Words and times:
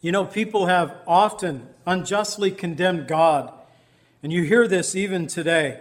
You 0.00 0.12
know, 0.12 0.24
people 0.24 0.66
have 0.66 0.96
often 1.06 1.68
unjustly 1.86 2.50
condemned 2.50 3.06
God, 3.06 3.52
and 4.22 4.32
you 4.32 4.44
hear 4.44 4.66
this 4.66 4.94
even 4.94 5.26
today. 5.26 5.80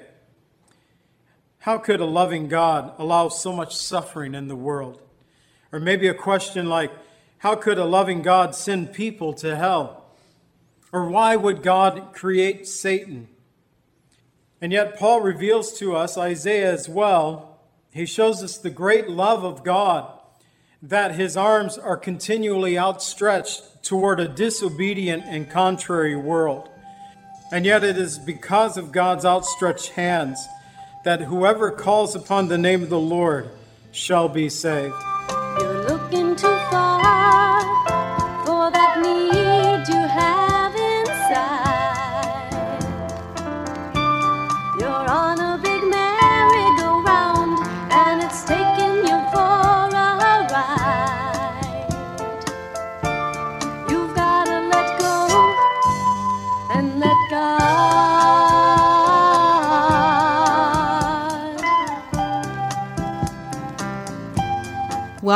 How 1.59 1.77
could 1.77 2.01
a 2.01 2.05
loving 2.05 2.50
God 2.50 2.93
allow 2.97 3.29
so 3.29 3.53
much 3.53 3.75
suffering 3.75 4.35
in 4.35 4.50
the 4.50 4.58
world? 4.58 5.01
Or 5.71 5.79
maybe 5.79 6.08
a 6.08 6.13
question 6.13 6.67
like, 6.67 6.92
how 7.37 7.55
could 7.55 7.77
a 7.77 7.85
loving 7.85 8.21
God 8.21 8.55
send 8.55 8.91
people 8.91 9.32
to 9.36 9.55
hell? 9.55 10.04
Or 10.92 11.08
why 11.08 11.38
would 11.38 11.64
God 11.64 12.10
create 12.14 12.68
Satan? 12.68 13.30
And 14.60 14.74
yet, 14.74 15.00
Paul 15.00 15.22
reveals 15.22 15.78
to 15.80 15.96
us, 15.96 16.18
Isaiah 16.18 16.74
as 16.74 16.90
well, 16.90 17.60
he 17.94 18.06
shows 18.06 18.44
us 18.44 18.58
the 18.58 18.70
great 18.70 19.10
love 19.10 19.46
of 19.46 19.64
God, 19.64 20.19
that 20.82 21.16
his 21.16 21.36
arms 21.36 21.77
are 21.77 21.98
continually 21.98 22.77
outstretched 22.77 23.84
toward 23.84 24.20
a 24.20 24.27
disobedient 24.27 25.23
and 25.25 25.50
contrary 25.50 26.16
world. 26.16 26.70
And 27.52 27.66
yet, 27.66 27.84
it 27.84 27.98
is 27.98 28.20
because 28.20 28.77
of 28.77 28.91
God's 28.91 29.26
outstretched 29.26 29.90
hands 29.90 30.48
that 31.04 31.21
whoever 31.21 31.71
calls 31.71 32.16
upon 32.16 32.48
the 32.48 32.57
name 32.57 32.84
of 32.84 32.90
the 32.90 32.99
Lord 32.99 33.49
shall 33.91 34.30
be 34.30 34.49
saved. 34.49 34.94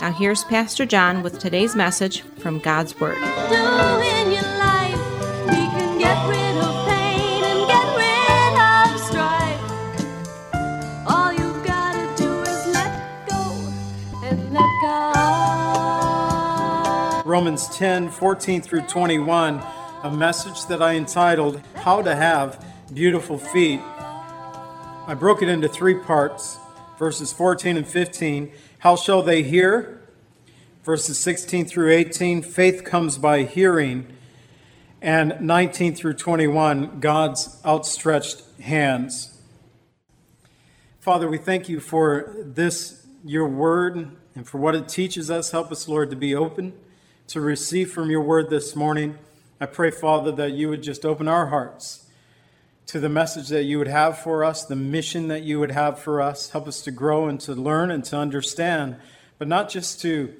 Now, 0.00 0.10
here's 0.12 0.42
Pastor 0.44 0.84
John 0.84 1.22
with 1.22 1.38
today's 1.38 1.76
message 1.76 2.22
from 2.38 2.58
God's 2.58 2.98
Word. 3.00 3.14
do 3.14 3.20
in 3.20 4.32
your 4.32 4.42
life. 4.58 4.98
He 5.48 5.66
can 5.70 5.98
get 5.98 6.28
rid 6.28 6.56
of 6.58 6.86
pain 6.88 7.44
and 7.44 7.66
get 7.68 7.96
rid 7.96 8.58
of 8.58 9.00
strife. 9.00 9.60
All 11.06 11.32
you've 11.32 11.64
gotta 11.64 12.06
do 12.16 12.42
is 12.42 12.66
let 12.74 13.28
go 13.28 13.42
and 14.24 14.52
let 14.52 14.68
God. 14.82 16.04
Romans 17.24 17.68
10 17.68 18.10
14 18.10 18.62
through 18.62 18.82
21, 18.82 19.62
a 20.02 20.10
message 20.10 20.66
that 20.66 20.82
I 20.82 20.96
entitled 20.96 21.62
How 21.76 22.02
to 22.02 22.16
Have 22.16 22.62
Beautiful 22.92 23.38
Feet. 23.38 23.80
I 23.80 25.14
broke 25.16 25.40
it 25.40 25.48
into 25.48 25.68
three 25.68 25.94
parts 25.94 26.58
verses 26.98 27.32
14 27.32 27.76
and 27.76 27.86
15. 27.86 28.50
How 28.84 28.96
shall 28.96 29.22
they 29.22 29.42
hear? 29.42 29.98
Verses 30.82 31.18
16 31.18 31.64
through 31.64 31.90
18. 31.90 32.42
Faith 32.42 32.84
comes 32.84 33.16
by 33.16 33.44
hearing. 33.44 34.06
And 35.00 35.40
19 35.40 35.94
through 35.94 36.12
21, 36.12 37.00
God's 37.00 37.62
outstretched 37.64 38.42
hands. 38.60 39.40
Father, 41.00 41.26
we 41.30 41.38
thank 41.38 41.66
you 41.66 41.80
for 41.80 42.34
this, 42.36 43.06
your 43.24 43.48
word, 43.48 44.10
and 44.34 44.46
for 44.46 44.58
what 44.58 44.74
it 44.74 44.86
teaches 44.86 45.30
us. 45.30 45.52
Help 45.52 45.72
us, 45.72 45.88
Lord, 45.88 46.10
to 46.10 46.16
be 46.16 46.34
open 46.34 46.74
to 47.28 47.40
receive 47.40 47.90
from 47.90 48.10
your 48.10 48.20
word 48.20 48.50
this 48.50 48.76
morning. 48.76 49.16
I 49.62 49.64
pray, 49.64 49.92
Father, 49.92 50.30
that 50.32 50.52
you 50.52 50.68
would 50.68 50.82
just 50.82 51.06
open 51.06 51.26
our 51.26 51.46
hearts 51.46 52.03
to 52.86 53.00
the 53.00 53.08
message 53.08 53.48
that 53.48 53.64
you 53.64 53.78
would 53.78 53.88
have 53.88 54.18
for 54.18 54.44
us, 54.44 54.64
the 54.64 54.76
mission 54.76 55.28
that 55.28 55.42
you 55.42 55.58
would 55.60 55.70
have 55.70 55.98
for 55.98 56.20
us. 56.20 56.50
Help 56.50 56.68
us 56.68 56.82
to 56.82 56.90
grow 56.90 57.28
and 57.28 57.40
to 57.40 57.54
learn 57.54 57.90
and 57.90 58.04
to 58.04 58.16
understand, 58.16 58.96
but 59.38 59.48
not 59.48 59.68
just 59.68 60.00
to 60.02 60.34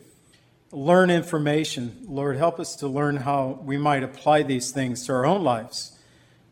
learn 0.71 1.11
information. 1.11 2.05
Lord, 2.07 2.37
help 2.37 2.61
us 2.61 2.77
to 2.77 2.89
learn 2.89 3.17
how 3.17 3.61
we 3.63 3.77
might 3.77 4.03
apply 4.03 4.43
these 4.43 4.71
things 4.71 5.07
to 5.07 5.13
our 5.13 5.25
own 5.25 5.43
lives. 5.43 5.99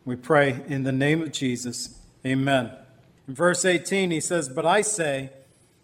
We 0.04 0.16
pray 0.16 0.64
in 0.66 0.84
the 0.84 0.92
name 0.92 1.22
of 1.22 1.32
Jesus. 1.32 1.98
Amen. 2.24 2.72
In 3.28 3.34
verse 3.34 3.64
18, 3.64 4.10
he 4.10 4.20
says, 4.20 4.48
But 4.48 4.66
I 4.66 4.80
say, 4.80 5.30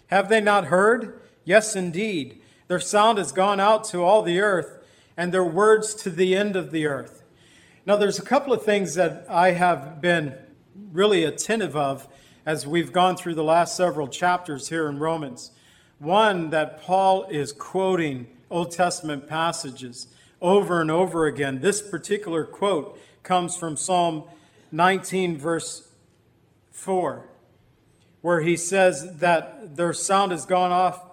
have 0.08 0.28
they 0.28 0.41
not 0.41 0.66
heard? 0.66 1.20
Yes, 1.44 1.76
indeed. 1.76 2.41
Their 2.66 2.80
sound 2.80 3.18
has 3.18 3.32
gone 3.32 3.60
out 3.60 3.84
to 3.84 4.02
all 4.02 4.22
the 4.22 4.41
earth, 4.41 4.82
and 5.16 5.32
their 5.32 5.44
words 5.44 5.94
to 5.97 6.10
the 6.10 6.34
end 6.36 6.56
of 6.56 6.70
the 6.70 6.86
earth. 6.86 7.22
Now, 7.88 7.97
there's 7.97 8.19
a 8.19 8.22
couple 8.22 8.53
of 8.53 8.62
things 8.62 8.97
that 8.97 9.25
I 9.31 9.53
have 9.53 10.03
been 10.03 10.34
really 10.93 11.25
attentive 11.25 11.75
of 11.75 12.06
as 12.44 12.66
we've 12.66 12.93
gone 12.93 13.16
through 13.16 13.34
the 13.34 13.43
last 13.43 13.75
several 13.78 14.09
chapters 14.09 14.69
here 14.69 14.91
in 14.91 14.99
Romans. 14.99 15.53
One, 15.98 16.50
that 16.50 16.82
Paul 16.82 17.25
is 17.31 17.50
quoting 17.50 18.27
Old 18.50 18.72
Testament 18.72 19.27
passages 19.27 20.09
over 20.43 20.82
and 20.82 20.91
over 20.91 21.25
again. 21.25 21.62
This 21.62 21.81
particular 21.81 22.44
quote 22.44 23.00
comes 23.22 23.56
from 23.56 23.75
Psalm 23.75 24.25
19, 24.71 25.38
verse 25.38 25.88
4 26.72 27.27
where 28.21 28.43
he 28.43 28.54
says 28.54 29.16
that 29.21 29.77
their 29.77 29.94
sound 29.94 30.32
has 30.32 30.44
gone 30.44 30.72
off 30.72 31.06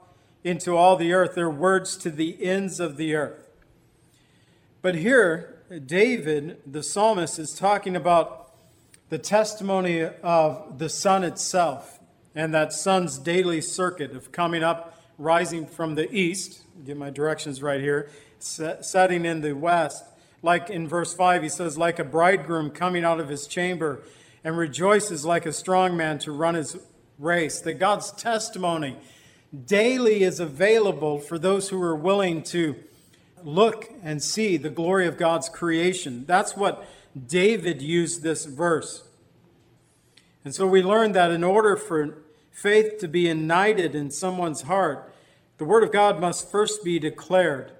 into 0.43 0.75
all 0.75 0.97
the 0.97 1.13
earth, 1.13 1.35
their 1.35 1.49
words 1.49 1.95
to 1.95 2.09
the 2.09 2.43
ends 2.45 2.81
of 2.81 2.97
the 2.97 3.15
earth. 3.15 3.47
But 4.81 4.95
here, 4.95 5.54
David, 5.85 6.61
the 6.67 6.83
psalmist, 6.83 7.39
is 7.39 7.51
talking 7.53 7.95
about 7.95 8.51
the 9.09 9.17
testimony 9.17 10.03
of 10.03 10.77
the 10.77 10.89
sun 10.89 11.23
itself 11.23 11.99
and 12.35 12.53
that 12.53 12.71
sun's 12.71 13.17
daily 13.17 13.61
circuit 13.61 14.15
of 14.15 14.31
coming 14.31 14.61
up, 14.63 15.01
rising 15.17 15.65
from 15.65 15.95
the 15.95 16.11
east, 16.13 16.61
get 16.85 16.97
my 16.97 17.09
directions 17.09 17.63
right 17.63 17.81
here, 17.81 18.11
setting 18.37 19.25
in 19.25 19.41
the 19.41 19.53
west. 19.53 20.03
Like 20.43 20.69
in 20.69 20.87
verse 20.87 21.15
5, 21.15 21.41
he 21.41 21.49
says, 21.49 21.79
like 21.79 21.97
a 21.97 22.03
bridegroom 22.03 22.69
coming 22.69 23.03
out 23.03 23.19
of 23.19 23.29
his 23.29 23.47
chamber 23.47 24.03
and 24.43 24.55
rejoices 24.57 25.25
like 25.25 25.47
a 25.47 25.53
strong 25.53 25.97
man 25.97 26.19
to 26.19 26.31
run 26.31 26.53
his 26.53 26.77
race, 27.17 27.59
that 27.61 27.75
God's 27.75 28.11
testimony 28.11 28.97
daily 29.65 30.21
is 30.21 30.39
available 30.39 31.17
for 31.17 31.39
those 31.39 31.69
who 31.69 31.81
are 31.81 31.95
willing 31.95 32.43
to 32.43 32.75
look 33.45 33.91
and 34.03 34.21
see 34.21 34.57
the 34.57 34.69
glory 34.69 35.07
of 35.07 35.17
God's 35.17 35.47
creation. 35.47 36.25
That's 36.27 36.57
what 36.57 36.85
David 37.27 37.81
used 37.81 38.23
this 38.23 38.45
verse. 38.45 39.03
And 40.43 40.53
so 40.53 40.67
we 40.67 40.81
learn 40.81 41.13
that 41.13 41.31
in 41.31 41.43
order 41.43 41.77
for 41.77 42.17
faith 42.51 42.97
to 42.99 43.07
be 43.07 43.29
ignited 43.29 43.95
in 43.95 44.11
someone's 44.11 44.63
heart, 44.63 45.13
the 45.57 45.65
Word 45.65 45.83
of 45.83 45.91
God 45.91 46.19
must 46.19 46.51
first 46.51 46.83
be 46.83 46.99
declared. 46.99 47.71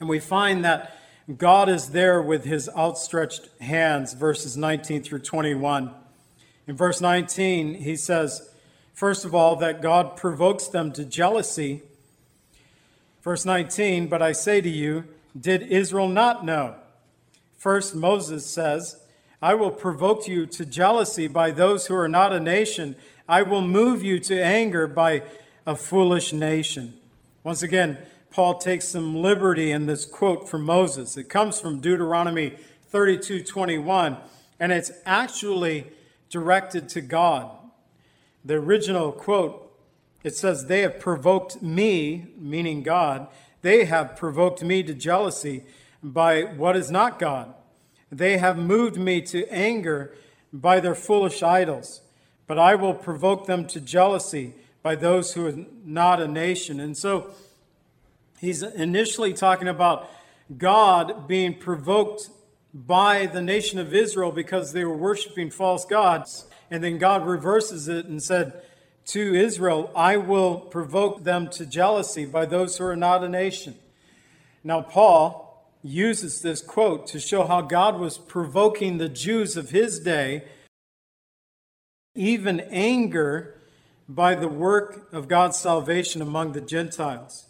And 0.00 0.08
we 0.08 0.18
find 0.18 0.64
that 0.64 0.98
God 1.38 1.68
is 1.68 1.90
there 1.90 2.20
with 2.20 2.44
his 2.44 2.68
outstretched 2.76 3.48
hands, 3.60 4.12
verses 4.12 4.56
19 4.56 5.02
through 5.02 5.20
21. 5.20 5.94
In 6.66 6.76
verse 6.76 7.00
19, 7.00 7.74
he 7.74 7.96
says, 7.96 8.50
first 8.92 9.24
of 9.24 9.34
all, 9.34 9.56
that 9.56 9.80
God 9.80 10.16
provokes 10.16 10.66
them 10.66 10.92
to 10.92 11.04
jealousy. 11.04 11.82
Verse 13.24 13.46
19, 13.46 14.08
but 14.08 14.20
I 14.20 14.32
say 14.32 14.60
to 14.60 14.68
you, 14.68 15.04
did 15.38 15.62
Israel 15.62 16.08
not 16.08 16.44
know? 16.44 16.74
First, 17.56 17.94
Moses 17.94 18.44
says, 18.44 19.00
I 19.40 19.54
will 19.54 19.70
provoke 19.70 20.28
you 20.28 20.44
to 20.44 20.66
jealousy 20.66 21.26
by 21.26 21.50
those 21.50 21.86
who 21.86 21.94
are 21.94 22.08
not 22.08 22.34
a 22.34 22.38
nation. 22.38 22.96
I 23.26 23.40
will 23.40 23.62
move 23.62 24.02
you 24.02 24.20
to 24.20 24.44
anger 24.44 24.86
by 24.86 25.22
a 25.66 25.74
foolish 25.74 26.34
nation. 26.34 26.92
Once 27.42 27.62
again, 27.62 27.96
Paul 28.30 28.58
takes 28.58 28.88
some 28.88 29.16
liberty 29.16 29.70
in 29.70 29.86
this 29.86 30.04
quote 30.04 30.46
from 30.46 30.62
Moses. 30.62 31.16
It 31.16 31.30
comes 31.30 31.58
from 31.58 31.80
Deuteronomy 31.80 32.58
32 32.90 33.42
21, 33.42 34.18
and 34.60 34.70
it's 34.70 34.92
actually 35.06 35.86
directed 36.28 36.90
to 36.90 37.00
God. 37.00 37.50
The 38.44 38.56
original 38.56 39.12
quote, 39.12 39.63
it 40.24 40.34
says, 40.34 40.66
They 40.66 40.80
have 40.80 40.98
provoked 40.98 41.62
me, 41.62 42.26
meaning 42.36 42.82
God, 42.82 43.28
they 43.62 43.84
have 43.84 44.16
provoked 44.16 44.62
me 44.62 44.82
to 44.82 44.94
jealousy 44.94 45.62
by 46.02 46.42
what 46.42 46.76
is 46.76 46.90
not 46.90 47.18
God. 47.18 47.54
They 48.10 48.38
have 48.38 48.58
moved 48.58 48.96
me 48.96 49.20
to 49.22 49.46
anger 49.48 50.14
by 50.52 50.80
their 50.80 50.94
foolish 50.94 51.42
idols, 51.42 52.00
but 52.46 52.58
I 52.58 52.74
will 52.74 52.94
provoke 52.94 53.46
them 53.46 53.66
to 53.68 53.80
jealousy 53.80 54.54
by 54.82 54.96
those 54.96 55.32
who 55.32 55.46
are 55.46 55.64
not 55.84 56.20
a 56.20 56.28
nation. 56.28 56.78
And 56.78 56.96
so 56.96 57.30
he's 58.38 58.62
initially 58.62 59.32
talking 59.32 59.68
about 59.68 60.10
God 60.58 61.26
being 61.26 61.54
provoked 61.58 62.28
by 62.74 63.26
the 63.26 63.40
nation 63.40 63.78
of 63.78 63.94
Israel 63.94 64.30
because 64.30 64.72
they 64.72 64.84
were 64.84 64.96
worshiping 64.96 65.50
false 65.50 65.84
gods. 65.84 66.46
And 66.70 66.84
then 66.84 66.98
God 66.98 67.26
reverses 67.26 67.88
it 67.88 68.06
and 68.06 68.22
said 68.22 68.60
to 69.06 69.34
Israel, 69.34 69.90
I 69.94 70.16
will 70.16 70.56
provoke 70.56 71.24
them 71.24 71.48
to 71.50 71.66
jealousy 71.66 72.24
by 72.24 72.46
those 72.46 72.78
who 72.78 72.84
are 72.84 72.96
not 72.96 73.22
a 73.22 73.28
nation. 73.28 73.74
Now, 74.62 74.80
Paul 74.80 75.44
uses 75.82 76.40
this 76.40 76.62
quote 76.62 77.06
to 77.08 77.20
show 77.20 77.46
how 77.46 77.60
God 77.60 78.00
was 78.00 78.16
provoking 78.16 78.96
the 78.96 79.08
Jews 79.08 79.56
of 79.56 79.70
his 79.70 80.00
day, 80.00 80.44
even 82.14 82.60
anger, 82.60 83.54
by 84.08 84.34
the 84.34 84.48
work 84.48 85.12
of 85.12 85.28
God's 85.28 85.58
salvation 85.58 86.20
among 86.20 86.52
the 86.52 86.60
Gentiles. 86.60 87.46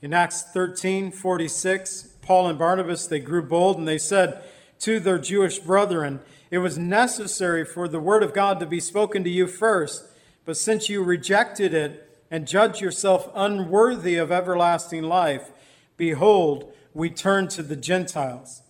In 0.00 0.12
Acts 0.12 0.42
13 0.42 1.10
46, 1.10 2.14
Paul 2.22 2.48
and 2.48 2.58
Barnabas, 2.58 3.06
they 3.06 3.18
grew 3.18 3.42
bold 3.42 3.78
and 3.78 3.88
they 3.88 3.98
said 3.98 4.42
to 4.80 5.00
their 5.00 5.18
Jewish 5.18 5.58
brethren, 5.58 6.20
It 6.50 6.58
was 6.58 6.78
necessary 6.78 7.64
for 7.64 7.88
the 7.88 8.00
word 8.00 8.22
of 8.22 8.32
God 8.32 8.60
to 8.60 8.66
be 8.66 8.80
spoken 8.80 9.24
to 9.24 9.30
you 9.30 9.46
first, 9.46 10.04
but 10.48 10.56
since 10.56 10.88
you 10.88 11.02
rejected 11.02 11.74
it 11.74 12.22
and 12.30 12.48
judged 12.48 12.80
yourself 12.80 13.30
unworthy 13.34 14.16
of 14.16 14.32
everlasting 14.32 15.02
life, 15.02 15.50
behold, 15.98 16.72
we 16.94 17.10
turn 17.10 17.48
to 17.48 17.62
the 17.62 17.76
Gentiles. 17.76 18.62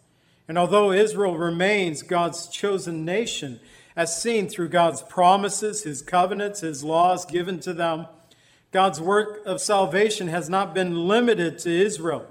And 0.48 0.58
although 0.58 0.90
Israel 0.90 1.38
remains 1.38 2.02
God's 2.02 2.48
chosen 2.48 3.04
nation, 3.04 3.60
as 3.94 4.20
seen 4.20 4.48
through 4.48 4.70
God's 4.70 5.02
promises, 5.02 5.84
his 5.84 6.02
covenants, 6.02 6.62
his 6.62 6.82
laws 6.82 7.24
given 7.24 7.60
to 7.60 7.72
them, 7.72 8.08
God's 8.72 9.00
work 9.00 9.40
of 9.46 9.60
salvation 9.60 10.26
has 10.26 10.50
not 10.50 10.74
been 10.74 11.06
limited 11.06 11.60
to 11.60 11.70
Israel. 11.70 12.26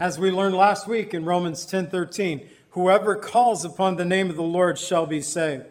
As 0.00 0.18
we 0.18 0.32
learned 0.32 0.56
last 0.56 0.88
week 0.88 1.14
in 1.14 1.24
Romans 1.24 1.64
10:13, 1.66 2.48
whoever 2.70 3.14
calls 3.14 3.64
upon 3.64 3.94
the 3.94 4.04
name 4.04 4.28
of 4.28 4.34
the 4.34 4.42
Lord 4.42 4.76
shall 4.76 5.06
be 5.06 5.20
saved. 5.20 5.66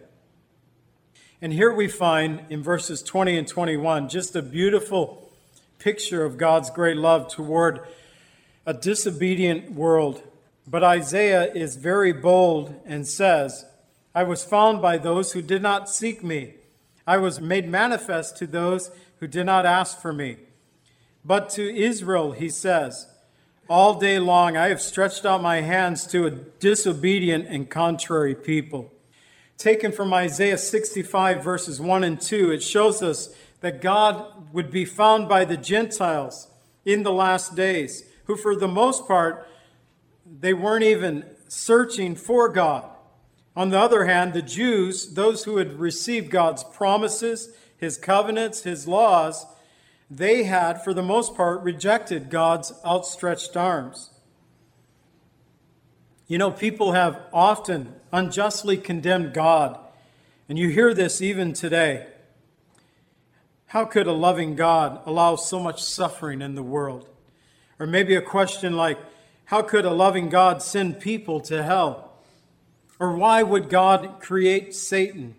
And 1.45 1.53
here 1.53 1.71
we 1.71 1.87
find 1.87 2.41
in 2.49 2.63
verses 2.63 3.03
20 3.03 3.37
and 3.37 3.47
21 3.47 4.09
just 4.09 4.35
a 4.35 4.41
beautiful 4.41 5.29
picture 5.77 6.25
of 6.25 6.39
God's 6.39 6.71
great 6.71 6.97
love 6.97 7.27
toward 7.27 7.81
a 8.65 8.73
disobedient 8.73 9.71
world. 9.71 10.23
But 10.65 10.83
Isaiah 10.83 11.53
is 11.53 11.75
very 11.75 12.11
bold 12.11 12.73
and 12.83 13.07
says, 13.07 13.63
I 14.15 14.23
was 14.23 14.43
found 14.43 14.81
by 14.81 14.97
those 14.97 15.33
who 15.33 15.43
did 15.43 15.61
not 15.61 15.87
seek 15.87 16.23
me. 16.23 16.55
I 17.05 17.17
was 17.17 17.39
made 17.39 17.69
manifest 17.69 18.37
to 18.37 18.47
those 18.47 18.89
who 19.19 19.27
did 19.27 19.45
not 19.45 19.67
ask 19.67 20.01
for 20.01 20.11
me. 20.11 20.37
But 21.23 21.51
to 21.51 21.77
Israel, 21.77 22.31
he 22.31 22.49
says, 22.49 23.05
All 23.69 23.99
day 23.99 24.17
long 24.17 24.57
I 24.57 24.69
have 24.69 24.81
stretched 24.81 25.27
out 25.27 25.43
my 25.43 25.61
hands 25.61 26.07
to 26.07 26.25
a 26.25 26.31
disobedient 26.31 27.45
and 27.47 27.69
contrary 27.69 28.33
people. 28.33 28.91
Taken 29.57 29.91
from 29.91 30.13
Isaiah 30.13 30.57
65, 30.57 31.43
verses 31.43 31.79
1 31.79 32.03
and 32.03 32.19
2, 32.19 32.51
it 32.51 32.61
shows 32.61 33.01
us 33.01 33.33
that 33.61 33.81
God 33.81 34.53
would 34.53 34.69
be 34.69 34.85
found 34.85 35.29
by 35.29 35.45
the 35.45 35.57
Gentiles 35.57 36.47
in 36.83 37.03
the 37.03 37.13
last 37.13 37.55
days 37.55 38.03
who, 38.25 38.35
for 38.35 38.55
the 38.55 38.67
most 38.67 39.07
part, 39.07 39.47
they 40.25 40.53
weren't 40.53 40.83
even 40.83 41.25
searching 41.47 42.15
for 42.15 42.49
God. 42.49 42.89
On 43.55 43.69
the 43.69 43.79
other 43.79 44.05
hand, 44.05 44.33
the 44.33 44.41
Jews, 44.41 45.13
those 45.13 45.45
who 45.45 45.57
had 45.57 45.79
received 45.79 46.29
God's 46.29 46.63
promises, 46.63 47.55
his 47.77 47.97
covenants, 47.97 48.63
his 48.63 48.87
laws, 48.87 49.45
they 50.09 50.43
had, 50.43 50.83
for 50.83 50.93
the 50.93 51.01
most 51.01 51.35
part, 51.35 51.61
rejected 51.61 52.29
God's 52.29 52.73
outstretched 52.85 53.55
arms. 53.55 54.11
You 56.27 56.37
know, 56.37 56.51
people 56.51 56.91
have 56.91 57.21
often 57.31 57.95
unjustly 58.15 58.77
condemned 58.77 59.33
God, 59.33 59.77
and 60.47 60.57
you 60.57 60.69
hear 60.69 60.93
this 60.93 61.21
even 61.21 61.51
today. 61.51 62.07
How 63.67 63.83
could 63.83 64.07
a 64.07 64.13
loving 64.13 64.55
God 64.55 65.01
allow 65.05 65.35
so 65.35 65.59
much 65.59 65.83
suffering 65.83 66.41
in 66.41 66.55
the 66.55 66.63
world? 66.63 67.09
Or 67.77 67.85
maybe 67.85 68.15
a 68.15 68.21
question 68.21 68.77
like, 68.77 68.97
How 69.45 69.61
could 69.61 69.83
a 69.83 69.91
loving 69.91 70.29
God 70.29 70.61
send 70.61 71.01
people 71.01 71.41
to 71.41 71.61
hell? 71.61 72.13
Or 72.99 73.17
why 73.17 73.43
would 73.43 73.69
God 73.69 74.21
create 74.21 74.73
Satan? 74.73 75.35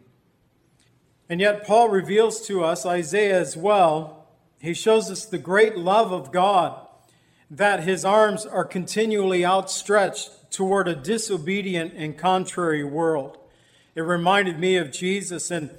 And 1.30 1.40
yet, 1.40 1.66
Paul 1.66 1.88
reveals 1.88 2.46
to 2.46 2.62
us, 2.62 2.84
Isaiah 2.84 3.40
as 3.40 3.56
well, 3.56 4.26
he 4.60 4.74
shows 4.74 5.10
us 5.10 5.24
the 5.24 5.38
great 5.38 5.78
love 5.78 6.12
of 6.12 6.30
God, 6.30 6.78
that 7.50 7.84
his 7.84 8.04
arms 8.04 8.44
are 8.44 8.64
continually 8.66 9.46
outstretched 9.46 10.30
toward 10.50 10.88
a 10.88 10.94
disobedient 10.94 11.92
and 11.96 12.16
contrary 12.16 12.84
world. 12.84 13.38
It 13.94 14.02
reminded 14.02 14.58
me 14.58 14.76
of 14.76 14.92
Jesus 14.92 15.50
in 15.50 15.70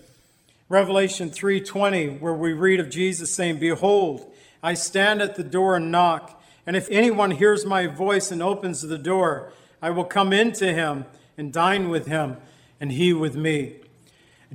Revelation 0.69 1.30
3:20 1.30 2.19
where 2.19 2.34
we 2.34 2.54
read 2.54 2.80
of 2.80 2.90
Jesus 2.90 3.34
saying, 3.34 3.60
"Behold, 3.60 4.31
I 4.62 4.74
stand 4.74 5.22
at 5.22 5.36
the 5.36 5.44
door 5.44 5.75
and 5.75 5.92
knock. 5.92 6.42
And 6.66 6.75
if 6.75 6.88
anyone 6.92 7.31
hears 7.31 7.66
my 7.66 7.88
voice 7.88 8.31
and 8.31 8.44
opens 8.44 8.81
the 8.81 8.98
door, 8.98 9.54
I 9.81 9.92
will 9.92 10.04
come 10.04 10.34
into 10.34 10.74
him 10.74 11.06
and 11.38 11.54
dine 11.54 11.90
with 11.90 12.08
him, 12.08 12.38
and 12.81 12.92
he 12.92 13.13
with 13.13 13.36
me. 13.36 13.75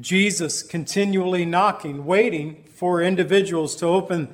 Jesus 0.00 0.62
continually 0.62 1.44
knocking, 1.44 2.04
waiting 2.04 2.64
for 2.74 3.00
individuals 3.00 3.76
to 3.76 3.86
open 3.86 4.28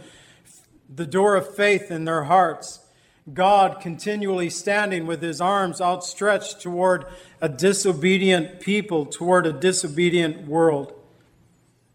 the 0.92 1.06
door 1.06 1.36
of 1.36 1.54
faith 1.54 1.90
in 1.90 2.04
their 2.04 2.24
hearts. 2.24 2.80
God 3.34 3.80
continually 3.80 4.50
standing 4.50 5.06
with 5.06 5.22
his 5.22 5.40
arms 5.40 5.80
outstretched 5.80 6.60
toward 6.60 7.04
a 7.40 7.48
disobedient 7.48 8.60
people, 8.60 9.06
toward 9.06 9.46
a 9.46 9.52
disobedient 9.52 10.46
world. 10.46 10.94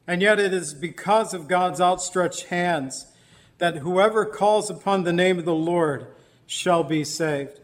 And 0.06 0.22
yet, 0.22 0.40
it 0.40 0.54
is 0.54 0.74
because 0.74 1.34
of 1.34 1.48
God's 1.48 1.80
outstretched 1.80 2.46
hands 2.46 3.08
that 3.58 3.78
whoever 3.78 4.26
calls 4.26 4.70
upon 4.70 5.04
the 5.04 5.14
name 5.14 5.40
of 5.40 5.46
the 5.46 5.56
Lord 5.56 6.08
shall 6.46 6.84
be 6.84 7.04
saved. 7.04 7.60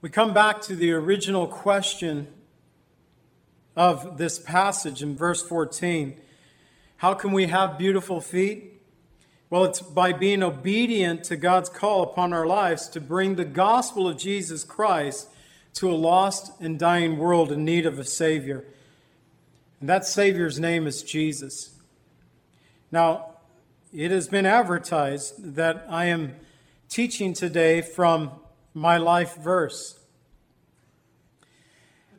We 0.00 0.10
come 0.10 0.34
back 0.34 0.60
to 0.62 0.76
the 0.76 0.92
original 0.92 1.46
question 1.46 2.26
of 3.76 4.18
this 4.18 4.38
passage 4.38 5.02
in 5.02 5.16
verse 5.16 5.42
14. 5.42 6.20
How 6.98 7.14
can 7.14 7.32
we 7.32 7.46
have 7.46 7.78
beautiful 7.78 8.20
feet? 8.20 8.73
Well, 9.54 9.66
it's 9.66 9.80
by 9.80 10.12
being 10.12 10.42
obedient 10.42 11.22
to 11.26 11.36
God's 11.36 11.68
call 11.68 12.02
upon 12.02 12.32
our 12.32 12.44
lives 12.44 12.88
to 12.88 13.00
bring 13.00 13.36
the 13.36 13.44
gospel 13.44 14.08
of 14.08 14.18
Jesus 14.18 14.64
Christ 14.64 15.28
to 15.74 15.88
a 15.88 15.94
lost 15.94 16.50
and 16.60 16.76
dying 16.76 17.18
world 17.18 17.52
in 17.52 17.64
need 17.64 17.86
of 17.86 18.00
a 18.00 18.04
Savior. 18.04 18.64
And 19.78 19.88
that 19.88 20.06
Savior's 20.06 20.58
name 20.58 20.88
is 20.88 21.04
Jesus. 21.04 21.70
Now, 22.90 23.26
it 23.92 24.10
has 24.10 24.26
been 24.26 24.44
advertised 24.44 25.54
that 25.54 25.86
I 25.88 26.06
am 26.06 26.34
teaching 26.88 27.32
today 27.32 27.80
from 27.80 28.32
my 28.74 28.96
life 28.96 29.36
verse. 29.36 30.00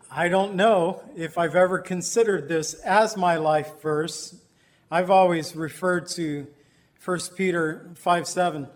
I 0.09 0.29
don't 0.29 0.55
know 0.55 1.03
if 1.17 1.37
I've 1.37 1.55
ever 1.55 1.79
considered 1.79 2.47
this 2.47 2.75
as 2.75 3.17
my 3.17 3.35
life 3.35 3.81
verse. 3.81 4.37
I've 4.89 5.09
always 5.09 5.53
referred 5.53 6.07
to 6.11 6.47
1 7.05 7.19
Peter 7.35 7.91
5 7.93 8.27
7. 8.27 8.67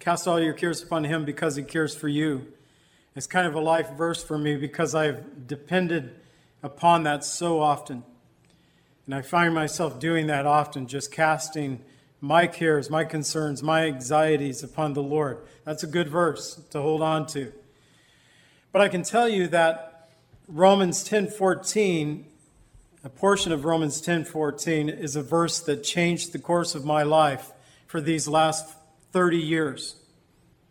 Cast 0.00 0.26
all 0.26 0.40
your 0.40 0.52
cares 0.52 0.82
upon 0.82 1.04
him 1.04 1.24
because 1.24 1.54
he 1.54 1.62
cares 1.62 1.94
for 1.94 2.08
you. 2.08 2.48
It's 3.14 3.28
kind 3.28 3.46
of 3.46 3.54
a 3.54 3.60
life 3.60 3.90
verse 3.90 4.20
for 4.20 4.36
me 4.36 4.56
because 4.56 4.96
I've 4.96 5.46
depended 5.46 6.10
upon 6.60 7.04
that 7.04 7.24
so 7.24 7.60
often. 7.60 8.02
And 9.06 9.14
I 9.14 9.22
find 9.22 9.54
myself 9.54 10.00
doing 10.00 10.26
that 10.26 10.44
often, 10.44 10.88
just 10.88 11.12
casting 11.12 11.84
my 12.20 12.48
cares, 12.48 12.90
my 12.90 13.04
concerns, 13.04 13.62
my 13.62 13.86
anxieties 13.86 14.64
upon 14.64 14.94
the 14.94 15.02
Lord. 15.02 15.38
That's 15.64 15.84
a 15.84 15.88
good 15.88 16.08
verse 16.08 16.60
to 16.70 16.80
hold 16.80 17.00
on 17.00 17.28
to. 17.28 17.52
But 18.72 18.82
I 18.82 18.88
can 18.88 19.04
tell 19.04 19.28
you 19.28 19.46
that 19.48 20.10
Romans 20.48 21.04
10:14, 21.08 22.24
a 23.04 23.08
portion 23.08 23.52
of 23.52 23.64
Romans 23.64 24.00
10:14 24.00 24.88
is 24.88 25.14
a 25.14 25.22
verse 25.22 25.60
that 25.60 25.84
changed 25.84 26.32
the 26.32 26.40
course 26.40 26.74
of 26.74 26.84
my 26.84 27.04
life 27.04 27.51
for 27.92 28.00
these 28.00 28.26
last 28.26 28.74
30 29.10 29.36
years. 29.36 29.96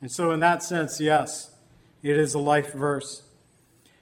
And 0.02 0.12
so 0.12 0.32
in 0.32 0.40
that 0.40 0.64
sense, 0.64 1.00
yes, 1.00 1.52
it 2.02 2.18
is 2.18 2.34
a 2.34 2.40
life 2.40 2.74
verse. 2.74 3.22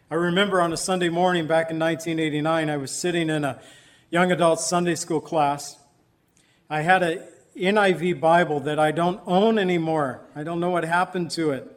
I 0.10 0.16
remember 0.16 0.62
on 0.62 0.72
a 0.72 0.78
Sunday 0.78 1.10
morning 1.10 1.46
back 1.46 1.70
in 1.70 1.78
1989, 1.78 2.70
I 2.70 2.78
was 2.78 2.92
sitting 2.92 3.30
in 3.30 3.44
a 3.44 3.60
young 4.10 4.32
adult 4.32 4.62
Sunday 4.62 4.96
school 4.96 5.20
class. 5.20 5.78
I 6.70 6.80
had 6.80 7.04
a 7.04 7.28
NIV 7.58 8.22
Bible 8.22 8.62
that 8.62 8.80
I 8.80 8.92
don't 8.92 9.20
own 9.28 9.60
anymore. 9.60 10.22
I 10.34 10.44
don't 10.44 10.62
know 10.62 10.70
what 10.70 10.86
happened 10.86 11.30
to 11.32 11.52
it. 11.52 11.70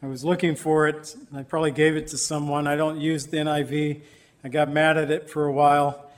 I 0.00 0.06
was 0.06 0.24
looking 0.24 0.54
for 0.54 0.86
it. 0.86 1.16
I 1.34 1.42
probably 1.42 1.72
gave 1.72 1.96
it 1.96 2.06
to 2.08 2.16
someone. 2.16 2.68
I 2.68 2.76
don't 2.76 3.00
use 3.00 3.26
the 3.26 3.38
NIV. 3.38 4.02
I 4.44 4.48
got 4.48 4.70
mad 4.70 4.96
at 4.96 5.10
it 5.10 5.28
for 5.28 5.44
a 5.44 5.52
while. 5.52 6.08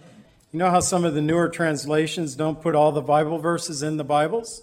You 0.55 0.59
know 0.59 0.71
how 0.71 0.79
some 0.79 1.05
of 1.05 1.15
the 1.15 1.21
newer 1.21 1.49
translations 1.49 2.37
don't 2.37 2.63
put 2.63 2.77
all 2.77 2.93
the 2.93 3.03
Bible 3.03 3.39
verses 3.39 3.83
in 3.83 3.97
the 3.97 4.05
Bibles? 4.05 4.63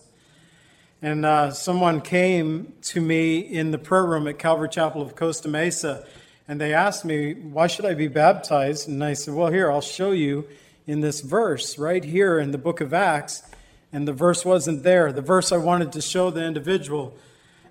And 1.02 1.26
uh, 1.26 1.52
someone 1.52 2.00
came 2.00 2.72
to 2.84 3.02
me 3.02 3.40
in 3.40 3.72
the 3.72 3.78
prayer 3.78 4.06
room 4.06 4.26
at 4.30 4.40
Calvary 4.40 4.70
Chapel 4.70 5.02
of 5.02 5.18
Costa 5.18 5.50
Mesa, 5.50 6.08
and 6.48 6.62
they 6.62 6.74
asked 6.74 7.04
me, 7.04 7.34
Why 7.34 7.68
should 7.68 7.84
I 7.84 7.94
be 7.94 8.08
baptized? 8.08 8.88
And 8.88 9.04
I 9.04 9.12
said, 9.12 9.34
Well, 9.34 9.52
here, 9.52 9.70
I'll 9.70 9.82
show 9.82 10.12
you 10.12 10.48
in 10.88 11.02
this 11.02 11.20
verse 11.20 11.78
right 11.78 12.06
here 12.06 12.40
in 12.40 12.52
the 12.52 12.58
book 12.58 12.80
of 12.80 12.94
Acts. 12.94 13.44
And 13.92 14.08
the 14.08 14.14
verse 14.14 14.46
wasn't 14.46 14.84
there. 14.84 15.12
The 15.12 15.22
verse 15.22 15.52
I 15.52 15.58
wanted 15.58 15.92
to 15.92 16.02
show 16.02 16.32
the 16.32 16.46
individual, 16.46 17.18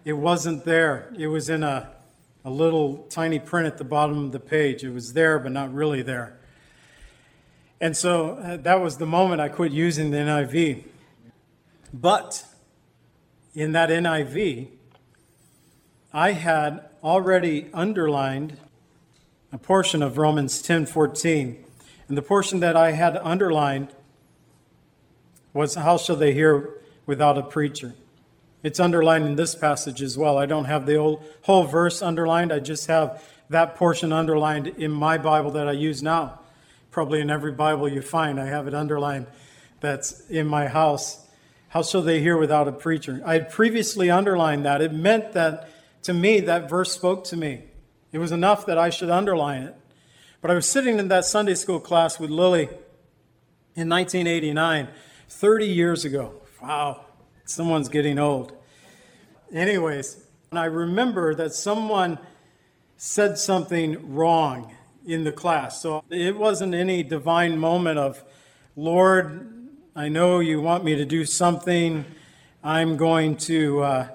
it 0.05 0.13
wasn't 0.13 0.67
there. 0.67 1.11
It 1.17 1.29
was 1.29 1.49
in 1.49 1.63
a, 1.63 1.89
a 2.45 2.51
little 2.51 2.99
tiny 3.09 3.39
print 3.39 3.67
at 3.67 3.79
the 3.79 3.85
bottom 3.85 4.27
of 4.27 4.33
the 4.33 4.41
page. 4.41 4.85
It 4.85 4.91
was 4.91 5.15
there, 5.15 5.39
but 5.39 5.53
not 5.53 5.73
really 5.73 6.03
there. 6.03 6.37
And 7.81 7.97
so 7.97 8.33
uh, 8.33 8.57
that 8.59 8.81
was 8.81 8.99
the 8.99 9.07
moment 9.07 9.41
I 9.41 9.49
quit 9.49 9.73
using 9.73 10.11
the 10.11 10.19
NIV. 10.19 10.85
But 11.95 12.45
in 13.55 13.73
that 13.73 13.89
NIV, 13.89 14.69
I 16.13 16.33
had 16.33 16.85
already 17.03 17.71
underlined 17.73 18.59
a 19.51 19.59
portion 19.59 20.03
of 20.03 20.19
Romans 20.19 20.63
10:14. 20.63 21.57
And 22.09 22.19
the 22.19 22.23
portion 22.23 22.61
that 22.61 22.77
I 22.77 22.93
had 22.93 23.17
underlined 23.17 23.89
was 25.55 25.75
how 25.75 25.97
shall 25.97 26.17
they 26.17 26.35
hear 26.35 26.71
without 27.07 27.39
a 27.39 27.43
preacher? 27.43 27.95
It's 28.63 28.79
underlined 28.79 29.25
in 29.25 29.37
this 29.37 29.55
passage 29.55 30.03
as 30.03 30.19
well. 30.19 30.37
I 30.37 30.45
don't 30.45 30.67
have 30.67 30.85
the 30.85 31.19
whole 31.43 31.65
verse 31.65 32.03
underlined. 32.03 32.53
I 32.53 32.59
just 32.59 32.89
have 32.89 33.23
that 33.49 33.75
portion 33.75 34.13
underlined 34.13 34.67
in 34.67 34.91
my 34.91 35.17
Bible 35.17 35.51
that 35.53 35.67
I 35.67 35.73
use 35.73 36.03
now 36.03 36.40
probably 36.91 37.21
in 37.21 37.31
every 37.31 37.53
Bible 37.53 37.89
you 37.89 38.03
find. 38.03 38.41
I 38.41 38.47
have 38.47 38.67
it 38.67 38.75
underlined 38.75 39.27
that's 39.81 40.29
in 40.29 40.47
my 40.47 40.69
house. 40.69 41.27
How 41.69 41.83
shall 41.83 42.03
they 42.03 42.21
hear 42.21 42.37
without 42.37 42.69
a 42.69 42.73
preacher? 42.73 43.23
I 43.25 43.35
had 43.35 43.51
previously 43.51 44.11
underlined 44.11 44.65
that. 44.65 44.81
It 44.81 44.93
meant 44.93 45.33
that 45.33 45.69
to 46.03 46.15
me, 46.15 46.41
that 46.41 46.69
verse 46.69 46.93
spoke 46.93 47.25
to 47.25 47.37
me. 47.37 47.65
It 48.13 48.19
was 48.19 48.33
enough 48.33 48.67
that 48.67 48.79
I 48.79 48.91
should 48.91 49.11
underline 49.11 49.63
it. 49.63 49.77
But 50.41 50.51
I 50.51 50.55
was 50.55 50.69
sitting 50.69 50.99
in 50.99 51.09
that 51.09 51.25
Sunday 51.25 51.55
school 51.55 51.81
class 51.81 52.19
with 52.19 52.31
Lily 52.31 52.65
in 53.77 53.89
1989, 53.89 54.89
30 55.29 55.67
years 55.67 56.05
ago. 56.05 56.41
Wow, 56.63 57.05
someone's 57.45 57.89
getting 57.89 58.19
old. 58.19 58.53
Anyways, 59.53 60.25
I 60.53 60.65
remember 60.65 61.35
that 61.35 61.53
someone 61.53 62.19
said 62.97 63.39
something 63.39 64.15
wrong 64.15 64.75
in 65.13 65.25
the 65.25 65.33
class. 65.33 65.81
So 65.81 66.05
it 66.09 66.37
wasn't 66.37 66.75
any 66.75 67.03
divine 67.03 67.59
moment 67.59 67.99
of, 67.99 68.23
Lord, 68.77 69.69
I 69.97 70.09
know 70.09 70.39
you 70.39 70.61
want 70.61 70.85
me 70.85 70.95
to 70.95 71.05
do 71.05 71.25
something. 71.25 72.05
I'm 72.63 72.97
going 72.97 73.37
to 73.39 73.83
uh, 73.83 74.09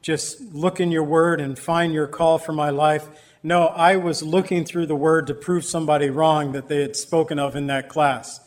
just 0.00 0.40
look 0.54 0.80
in 0.80 0.90
your 0.90 1.04
word 1.04 1.40
and 1.40 1.58
find 1.58 1.92
your 1.92 2.06
call 2.06 2.38
for 2.38 2.52
my 2.52 2.70
life. 2.70 3.08
No, 3.42 3.66
I 3.66 3.96
was 3.96 4.22
looking 4.22 4.64
through 4.64 4.86
the 4.86 4.96
word 4.96 5.26
to 5.26 5.34
prove 5.34 5.64
somebody 5.64 6.10
wrong 6.10 6.52
that 6.52 6.68
they 6.68 6.80
had 6.80 6.96
spoken 6.96 7.38
of 7.38 7.54
in 7.54 7.66
that 7.68 7.88
class. 7.88 8.40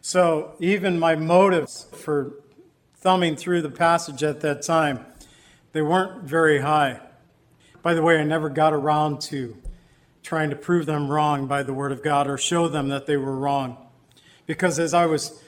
So 0.00 0.56
even 0.58 0.98
my 0.98 1.14
motives 1.14 1.86
for 1.92 2.32
thumbing 2.96 3.36
through 3.36 3.62
the 3.62 3.70
passage 3.70 4.22
at 4.22 4.40
that 4.40 4.62
time, 4.62 5.04
they 5.72 5.82
weren't 5.82 6.24
very 6.24 6.60
high. 6.60 7.00
By 7.82 7.94
the 7.94 8.02
way, 8.02 8.18
I 8.18 8.24
never 8.24 8.48
got 8.48 8.72
around 8.72 9.20
to 9.22 9.56
trying 10.22 10.50
to 10.50 10.56
prove 10.56 10.86
them 10.86 11.08
wrong 11.08 11.46
by 11.46 11.62
the 11.62 11.72
Word 11.72 11.92
of 11.92 12.02
God 12.02 12.28
or 12.28 12.38
show 12.38 12.68
them 12.68 12.88
that 12.88 13.06
they 13.06 13.16
were 13.16 13.36
wrong. 13.36 13.76
Because 14.46 14.78
as 14.78 14.94
I 14.94 15.06
was 15.06 15.42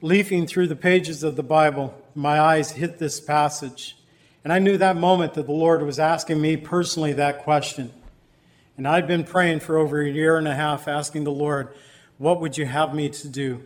leafing 0.00 0.46
through 0.46 0.68
the 0.68 0.76
pages 0.76 1.22
of 1.22 1.36
the 1.36 1.42
Bible, 1.42 1.94
my 2.14 2.40
eyes 2.40 2.72
hit 2.72 2.98
this 2.98 3.20
passage. 3.20 3.96
And 4.42 4.52
I 4.52 4.58
knew 4.58 4.78
that 4.78 4.96
moment 4.96 5.34
that 5.34 5.46
the 5.46 5.52
Lord 5.52 5.82
was 5.82 5.98
asking 5.98 6.40
me 6.40 6.56
personally 6.56 7.12
that 7.14 7.40
question. 7.40 7.92
And 8.76 8.88
I'd 8.88 9.06
been 9.06 9.24
praying 9.24 9.60
for 9.60 9.76
over 9.76 10.00
a 10.00 10.08
year 10.08 10.38
and 10.38 10.48
a 10.48 10.54
half, 10.54 10.88
asking 10.88 11.24
the 11.24 11.32
Lord, 11.32 11.68
What 12.16 12.40
would 12.40 12.56
you 12.56 12.66
have 12.66 12.94
me 12.94 13.10
to 13.10 13.28
do? 13.28 13.62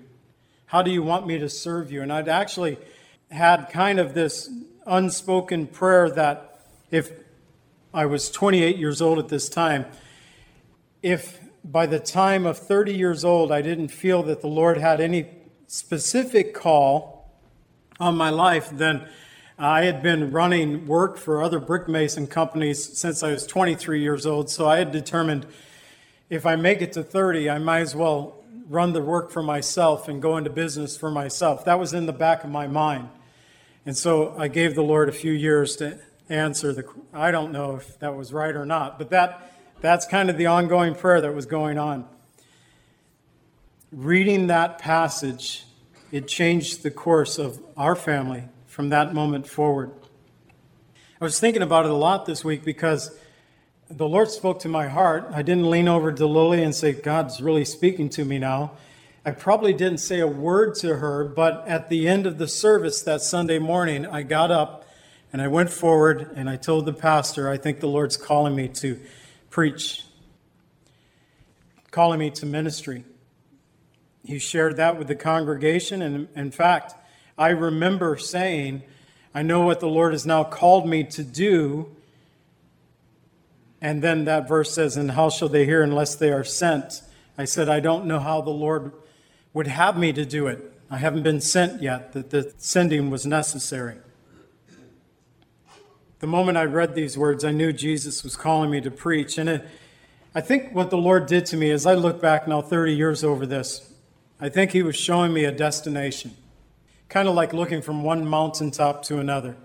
How 0.67 0.83
do 0.83 0.91
you 0.91 1.03
want 1.03 1.27
me 1.27 1.39
to 1.39 1.49
serve 1.49 1.93
you? 1.93 2.03
And 2.03 2.13
I'd 2.13 2.29
actually 2.29 2.79
had 3.31 3.71
kind 3.71 4.01
of 4.01 4.15
this 4.15 4.51
unspoken 4.87 5.69
prayer 5.69 6.11
that 6.11 6.67
if 6.91 7.13
I 7.93 8.07
was 8.07 8.29
28 8.29 8.77
years 8.77 9.01
old 9.01 9.21
at 9.21 9.29
this 9.29 9.49
time, 9.49 9.87
if 11.05 11.39
by 11.63 11.85
the 11.85 12.01
time 12.01 12.47
of 12.47 12.57
30 12.57 12.95
years 12.95 13.27
old 13.27 13.53
I 13.53 13.61
didn't 13.61 13.89
feel 13.89 14.23
that 14.23 14.41
the 14.41 14.47
Lord 14.47 14.79
had 14.79 15.03
any 15.03 15.27
specific 15.67 16.55
call 16.55 17.31
on 18.01 18.17
my 18.17 18.31
life, 18.31 18.71
then 18.73 19.07
I 19.59 19.85
had 19.85 20.03
been 20.03 20.33
running 20.33 20.87
work 20.87 21.19
for 21.19 21.43
other 21.43 21.61
brick 21.61 21.89
mason 21.89 22.27
companies 22.27 22.97
since 22.99 23.23
I 23.23 23.33
was 23.33 23.47
23 23.47 24.01
years 24.01 24.25
old. 24.25 24.49
So 24.49 24.67
I 24.67 24.79
had 24.79 24.93
determined 24.93 25.45
if 26.31 26.47
I 26.47 26.57
make 26.57 26.81
it 26.81 26.95
to 26.95 27.03
30, 27.03 27.51
I 27.51 27.59
might 27.59 27.81
as 27.81 27.95
well 27.95 28.43
run 28.71 28.95
the 28.95 29.03
work 29.03 29.31
for 29.31 29.43
myself 29.43 30.09
and 30.09 30.23
go 30.23 30.39
into 30.39 30.49
business 30.49 30.97
for 30.97 31.11
myself. 31.11 31.67
That 31.67 31.79
was 31.79 31.93
in 31.93 32.07
the 32.07 32.15
back 32.15 32.45
of 32.45 32.51
my 32.51 32.67
mind. 32.67 33.11
And 33.85 33.95
so 33.95 34.35
I 34.39 34.49
gave 34.49 34.75
the 34.75 34.83
Lord 34.83 35.11
a 35.11 35.13
few 35.13 35.33
years 35.33 35.77
to 35.77 35.99
answer 36.31 36.73
the 36.73 36.87
I 37.13 37.31
don't 37.31 37.53
know 37.53 37.77
if 37.77 37.99
that 37.99 38.17
was 38.17 38.33
right 38.33 38.57
or 38.57 38.65
not, 38.65 38.97
but 38.99 39.11
that 39.11 39.51
that's 39.85 40.07
kind 40.07 40.31
of 40.31 40.39
the 40.39 40.47
ongoing 40.47 40.95
prayer 40.95 41.21
that 41.21 41.35
was 41.35 41.45
going 41.45 41.77
on. 41.77 42.07
Reading 43.93 44.47
that 44.47 44.79
passage, 44.79 45.65
it 46.11 46.27
changed 46.27 46.83
the 46.83 46.91
course 46.91 47.39
of 47.39 47.63
our 47.77 47.95
family 47.95 48.45
from 48.67 48.89
that 48.89 49.13
moment 49.13 49.47
forward. 49.47 49.93
I 51.21 51.25
was 51.25 51.39
thinking 51.39 51.61
about 51.61 51.85
it 51.85 51.91
a 51.91 51.95
lot 51.95 52.25
this 52.25 52.43
week 52.43 52.65
because 52.65 53.15
the 53.91 54.09
Lord 54.09 54.31
spoke 54.31 54.61
to 54.61 54.71
my 54.71 54.89
heart. 54.89 55.29
I 55.31 55.43
didn't 55.43 55.69
lean 55.69 55.87
over 55.87 56.11
to 56.11 56.27
Lily 56.27 56.63
and 56.63 56.75
say, 56.75 56.93
God's 56.93 57.43
really 57.43 57.67
speaking 57.67 58.09
to 58.11 58.25
me 58.25 58.39
now. 58.39 58.73
I 59.23 59.33
probably 59.33 59.75
didn't 59.75 59.99
say 59.99 60.19
a 60.21 60.27
word 60.27 60.77
to 60.77 60.97
her, 60.97 61.27
but 61.27 61.63
at 61.69 61.91
the 61.91 62.09
end 62.09 62.27
of 62.27 62.39
the 62.39 62.49
service 62.49 63.03
that 63.03 63.21
Sunday 63.21 63.59
morning, 63.59 64.07
I 64.07 64.23
got 64.23 64.51
up 64.51 64.87
and 65.31 65.43
I 65.43 65.49
went 65.49 65.69
forward 65.69 66.31
and 66.35 66.49
I 66.49 66.57
told 66.57 66.87
the 66.87 66.95
pastor, 66.95 67.51
I 67.51 67.59
think 67.59 67.81
the 67.81 67.87
Lord's 67.87 68.17
calling 68.17 68.57
me 68.57 68.69
to 68.69 68.99
preach, 69.55 70.03
calling 71.93 72.19
me 72.19 72.29
to 72.29 72.45
ministry. 72.45 73.05
He 74.25 74.41
shared 74.41 74.79
that 74.79 74.99
with 74.99 75.07
the 75.07 75.15
congregation. 75.15 76.03
And 76.03 76.27
in 76.35 76.51
fact, 76.51 76.97
I 77.39 77.51
remember 77.51 78.17
saying, 78.17 78.83
I 79.33 79.43
know 79.43 79.61
what 79.61 79.79
the 79.79 79.87
Lord 79.87 80.13
has 80.13 80.27
now 80.27 80.43
called 80.43 80.89
me 80.89 81.05
to 81.05 81.23
do. 81.23 81.95
And 83.81 84.03
then 84.03 84.25
that 84.25 84.49
verse 84.49 84.75
says, 84.75 84.97
And 84.97 85.13
how 85.13 85.31
shall 85.31 85.49
they 85.49 85.65
hear 85.65 85.85
unless 85.85 86.17
they 86.17 86.33
are 86.33 86.43
sent? 86.43 87.03
I 87.39 87.45
said, 87.45 87.69
I 87.69 87.79
don't 87.79 88.07
know 88.07 88.19
how 88.19 88.41
the 88.41 88.51
Lord 88.51 88.91
would 89.53 89.69
have 89.69 89.97
me 89.97 90.13
to 90.15 90.25
do 90.27 90.49
it. 90.49 90.73
I 90.91 90.97
haven't 90.97 91.23
been 91.23 91.41
sent 91.41 91.81
yet, 91.81 92.13
that 92.15 92.31
the 92.31 92.53
sending 92.59 93.09
was 93.09 93.25
necessary. 93.25 93.99
The 96.21 96.27
moment 96.27 96.57
I 96.57 96.65
read 96.65 96.95
these 96.95 97.19
words, 97.19 97.45
I 97.45 97.51
knew 97.51 97.73
Jesus 97.73 98.23
was 98.23 98.37
calling 98.37 98.71
me 98.71 98.81
to 98.81 98.91
preach. 98.91 99.37
And 99.37 99.49
it, 99.49 99.69
I 100.35 100.41
think 100.41 100.75
what 100.75 100.91
the 100.91 100.97
Lord 100.97 101.27
did 101.27 101.45
to 101.47 101.57
me 101.57 101.71
as 101.71 101.87
I 101.87 101.95
look 101.95 102.21
back 102.21 102.47
now 102.49 102.63
30 102.63 102.95
years 102.95 103.25
over 103.25 103.47
this, 103.47 103.93
I 104.41 104.49
think 104.49 104.73
He 104.73 104.83
was 104.83 104.97
showing 104.97 105.33
me 105.33 105.45
a 105.45 105.53
destination, 105.53 106.37
kind 107.09 107.29
of 107.29 107.35
like 107.35 107.53
looking 107.53 107.83
from 107.83 108.03
one 108.03 108.27
mountaintop 108.27 109.03
to 109.05 109.19
another. 109.19 109.57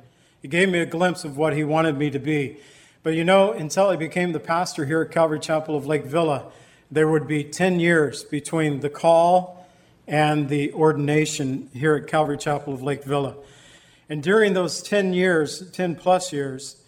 He 0.41 0.48
gave 0.48 0.70
me 0.70 0.79
a 0.79 0.86
glimpse 0.86 1.24
of 1.24 1.38
what 1.38 1.56
He 1.56 1.63
wanted 1.63 1.98
me 1.98 2.10
to 2.12 2.20
be. 2.20 2.58
But 3.03 3.13
you 3.13 3.24
know, 3.24 3.51
until 3.51 3.88
I 3.88 3.96
became 3.96 4.34
the 4.34 4.39
pastor 4.39 4.86
here 4.86 5.01
at 5.01 5.12
Calvary 5.12 5.39
Chapel 5.39 5.75
of 5.75 5.86
Lake 5.86 6.06
Villa, 6.06 6.51
there 6.91 7.08
would 7.08 7.27
be 7.27 7.44
10 7.44 7.79
years 7.79 8.24
between 8.24 8.79
the 8.79 8.89
call 8.89 9.68
and 10.08 10.50
the 10.50 10.74
ordination 10.74 11.70
here 11.74 11.96
at 11.96 12.08
Calvary 12.08 12.38
Chapel 12.38 12.74
of 12.74 12.82
Lake 12.82 13.03
Villa. 13.03 13.36
And 14.10 14.24
during 14.24 14.54
those 14.54 14.82
10 14.82 15.13
years, 15.13 15.70
10 15.72 15.96
plus 15.96 16.34
years, 16.34 16.82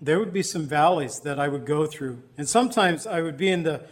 there 0.00 0.20
would 0.20 0.32
be 0.32 0.42
some 0.42 0.66
valleys 0.66 1.20
that 1.20 1.40
I 1.40 1.48
would 1.48 1.66
go 1.66 1.84
through. 1.84 2.22
And 2.38 2.48
sometimes 2.48 3.06
I 3.08 3.22
would 3.22 3.36
be 3.36 3.48
in 3.48 3.64
the, 3.64 3.84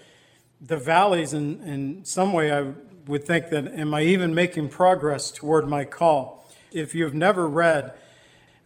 the 0.61 0.77
valleys, 0.77 1.33
and 1.33 1.61
in 1.67 2.05
some 2.05 2.33
way 2.33 2.53
I 2.53 2.73
would 3.07 3.25
think 3.25 3.49
that, 3.49 3.67
am 3.67 3.93
I 3.95 4.03
even 4.03 4.33
making 4.33 4.69
progress 4.69 5.33
toward 5.33 5.69
my 5.69 5.85
call? 5.85 6.49
If 6.71 6.95
you've 6.95 7.15
never 7.15 7.49
read 7.49 7.95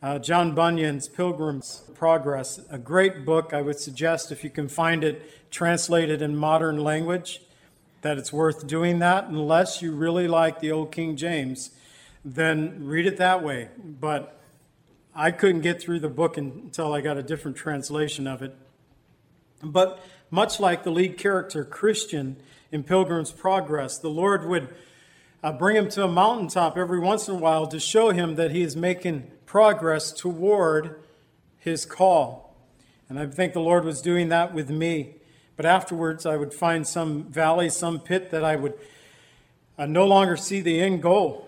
uh, 0.02 0.18
John 0.18 0.54
Bunyan's 0.54 1.08
Pilgrim's 1.08 1.82
Progress, 1.94 2.60
a 2.70 2.78
great 2.78 3.24
book, 3.24 3.54
I 3.54 3.62
would 3.62 3.78
suggest 3.78 4.30
if 4.30 4.44
you 4.44 4.50
can 4.50 4.68
find 4.68 5.02
it 5.02 5.50
translated 5.50 6.20
in 6.20 6.36
modern 6.36 6.84
language, 6.84 7.40
that 8.02 8.18
it's 8.18 8.32
worth 8.32 8.66
doing 8.66 8.98
that, 8.98 9.28
unless 9.28 9.80
you 9.80 9.92
really 9.92 10.28
like 10.28 10.60
the 10.60 10.70
old 10.70 10.92
King 10.92 11.16
James 11.16 11.70
then 12.26 12.84
read 12.84 13.06
it 13.06 13.16
that 13.18 13.42
way. 13.42 13.68
But 13.78 14.38
I 15.14 15.30
couldn't 15.30 15.60
get 15.60 15.80
through 15.80 16.00
the 16.00 16.08
book 16.08 16.36
until 16.36 16.92
I 16.92 17.00
got 17.00 17.16
a 17.16 17.22
different 17.22 17.56
translation 17.56 18.26
of 18.26 18.42
it. 18.42 18.54
But 19.62 20.04
much 20.30 20.58
like 20.58 20.82
the 20.82 20.90
lead 20.90 21.16
character 21.16 21.64
Christian 21.64 22.36
in 22.72 22.82
Pilgrim's 22.82 23.30
Progress, 23.30 23.98
the 23.98 24.10
Lord 24.10 24.46
would 24.46 24.74
uh, 25.42 25.52
bring 25.52 25.76
him 25.76 25.88
to 25.90 26.02
a 26.02 26.08
mountaintop 26.08 26.76
every 26.76 26.98
once 26.98 27.28
in 27.28 27.36
a 27.36 27.38
while 27.38 27.66
to 27.68 27.78
show 27.78 28.10
him 28.10 28.34
that 28.34 28.50
he 28.50 28.62
is 28.62 28.74
making 28.74 29.30
progress 29.46 30.10
toward 30.10 31.00
his 31.58 31.86
call. 31.86 32.56
And 33.08 33.20
I 33.20 33.26
think 33.26 33.52
the 33.52 33.60
Lord 33.60 33.84
was 33.84 34.02
doing 34.02 34.30
that 34.30 34.52
with 34.52 34.68
me. 34.68 35.14
But 35.56 35.64
afterwards, 35.64 36.26
I 36.26 36.36
would 36.36 36.52
find 36.52 36.86
some 36.86 37.24
valley, 37.24 37.70
some 37.70 38.00
pit 38.00 38.30
that 38.32 38.44
I 38.44 38.56
would 38.56 38.74
uh, 39.78 39.86
no 39.86 40.06
longer 40.06 40.36
see 40.36 40.60
the 40.60 40.80
end 40.80 41.02
goal. 41.02 41.45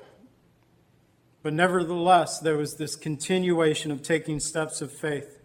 But 1.42 1.52
nevertheless, 1.52 2.40
there 2.40 2.56
was 2.56 2.76
this 2.76 2.96
continuation 2.96 3.90
of 3.90 4.02
taking 4.02 4.40
steps 4.40 4.80
of 4.80 4.92
faith. 4.92 5.40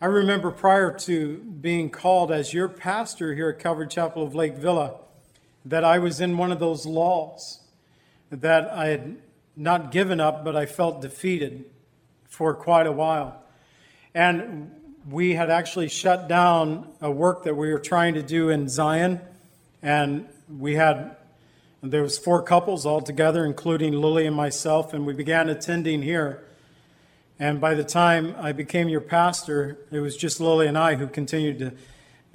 I 0.00 0.06
remember 0.06 0.50
prior 0.50 0.96
to 1.00 1.38
being 1.38 1.90
called 1.90 2.30
as 2.32 2.54
your 2.54 2.68
pastor 2.68 3.34
here 3.34 3.50
at 3.50 3.58
Calvary 3.58 3.88
Chapel 3.88 4.22
of 4.22 4.34
Lake 4.34 4.54
Villa 4.54 4.96
that 5.64 5.84
I 5.84 5.98
was 5.98 6.20
in 6.20 6.36
one 6.36 6.52
of 6.52 6.58
those 6.58 6.86
lulls, 6.86 7.60
that 8.30 8.70
I 8.70 8.88
had 8.88 9.18
not 9.56 9.90
given 9.90 10.20
up, 10.20 10.44
but 10.44 10.56
I 10.56 10.64
felt 10.64 11.02
defeated 11.02 11.66
for 12.28 12.54
quite 12.54 12.86
a 12.86 12.92
while. 12.92 13.42
And 14.14 14.70
we 15.08 15.34
had 15.34 15.50
actually 15.50 15.88
shut 15.88 16.28
down 16.28 16.88
a 17.00 17.10
work 17.10 17.44
that 17.44 17.56
we 17.56 17.72
were 17.72 17.78
trying 17.78 18.14
to 18.14 18.22
do 18.22 18.48
in 18.48 18.68
Zion, 18.68 19.20
and 19.82 20.28
we 20.48 20.76
had 20.76 21.16
there 21.82 22.02
was 22.02 22.18
four 22.18 22.42
couples 22.42 22.84
all 22.84 23.00
together, 23.00 23.44
including 23.44 23.94
Lily 23.94 24.26
and 24.26 24.36
myself, 24.36 24.92
and 24.92 25.06
we 25.06 25.14
began 25.14 25.48
attending 25.48 26.02
here. 26.02 26.44
And 27.38 27.58
by 27.58 27.74
the 27.74 27.84
time 27.84 28.34
I 28.38 28.52
became 28.52 28.90
your 28.90 29.00
pastor, 29.00 29.78
it 29.90 30.00
was 30.00 30.14
just 30.14 30.40
Lily 30.40 30.66
and 30.66 30.76
I 30.76 30.96
who 30.96 31.06
continued 31.06 31.58
to 31.60 31.72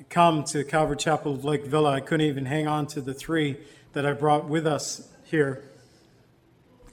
come 0.10 0.44
to 0.46 0.64
Calvary 0.64 0.98
Chapel 0.98 1.34
of 1.34 1.46
Lake 1.46 1.66
Villa. 1.66 1.92
I 1.92 2.00
couldn't 2.00 2.26
even 2.26 2.46
hang 2.46 2.68
on 2.68 2.88
to 2.88 3.02
the 3.02 3.14
three 3.14 3.58
that 3.94 4.04
I 4.04 4.14
brought 4.14 4.50
with 4.50 4.66
us 4.66 5.08
here. 5.24 5.70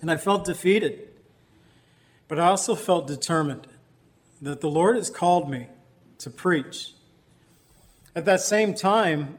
And 0.02 0.10
I 0.10 0.18
felt 0.18 0.44
defeated, 0.44 1.08
but 2.28 2.38
I 2.38 2.48
also 2.48 2.74
felt 2.74 3.06
determined 3.06 3.66
that 4.42 4.60
the 4.60 4.70
Lord 4.70 4.96
has 4.96 5.08
called 5.08 5.48
me 5.48 5.68
to 6.18 6.28
preach. 6.28 6.92
At 8.14 8.26
that 8.26 8.42
same 8.42 8.74
time, 8.74 9.38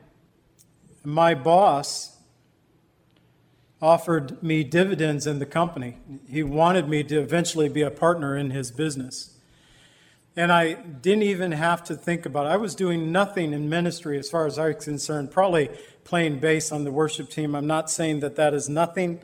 my 1.03 1.35
boss 1.35 2.12
offered 3.83 4.41
me 4.41 4.63
dividends 4.63 5.27
in 5.27 5.39
the 5.39 5.45
company. 5.45 5.97
He 6.29 6.41
wanted 6.41 6.87
me 6.87 7.03
to 7.03 7.19
eventually 7.19 7.67
be 7.67 7.81
a 7.81 7.91
partner 7.91 8.37
in 8.37 8.51
his 8.51 8.71
business. 8.71 9.37
And 10.37 10.53
I 10.53 10.75
didn't 10.75 11.23
even 11.23 11.51
have 11.51 11.83
to 11.83 11.95
think 11.95 12.25
about 12.25 12.45
it. 12.45 12.49
I 12.49 12.55
was 12.55 12.75
doing 12.75 13.11
nothing 13.11 13.51
in 13.51 13.67
ministry 13.67 14.17
as 14.17 14.29
far 14.29 14.47
as 14.47 14.57
I 14.57 14.69
was 14.69 14.85
concerned, 14.85 15.31
probably 15.31 15.69
playing 16.05 16.39
bass 16.39 16.71
on 16.71 16.85
the 16.85 16.93
worship 16.93 17.29
team. 17.29 17.55
I'm 17.55 17.67
not 17.67 17.91
saying 17.91 18.21
that 18.21 18.37
that 18.37 18.53
is 18.53 18.69
nothing. 18.69 19.19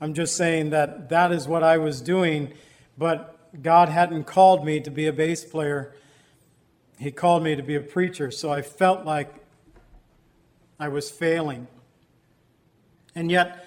I'm 0.00 0.14
just 0.14 0.36
saying 0.36 0.70
that 0.70 1.08
that 1.08 1.32
is 1.32 1.48
what 1.48 1.64
I 1.64 1.76
was 1.78 2.00
doing, 2.00 2.52
but 2.96 3.36
God 3.60 3.88
hadn't 3.88 4.24
called 4.24 4.64
me 4.64 4.78
to 4.80 4.90
be 4.90 5.08
a 5.08 5.12
bass 5.12 5.44
player. 5.44 5.96
He 6.96 7.10
called 7.10 7.42
me 7.42 7.56
to 7.56 7.62
be 7.62 7.74
a 7.74 7.80
preacher, 7.80 8.30
so 8.30 8.52
I 8.52 8.62
felt 8.62 9.04
like 9.04 9.34
I 10.78 10.88
was 10.88 11.10
failing. 11.10 11.66
And 13.16 13.32
yet, 13.32 13.65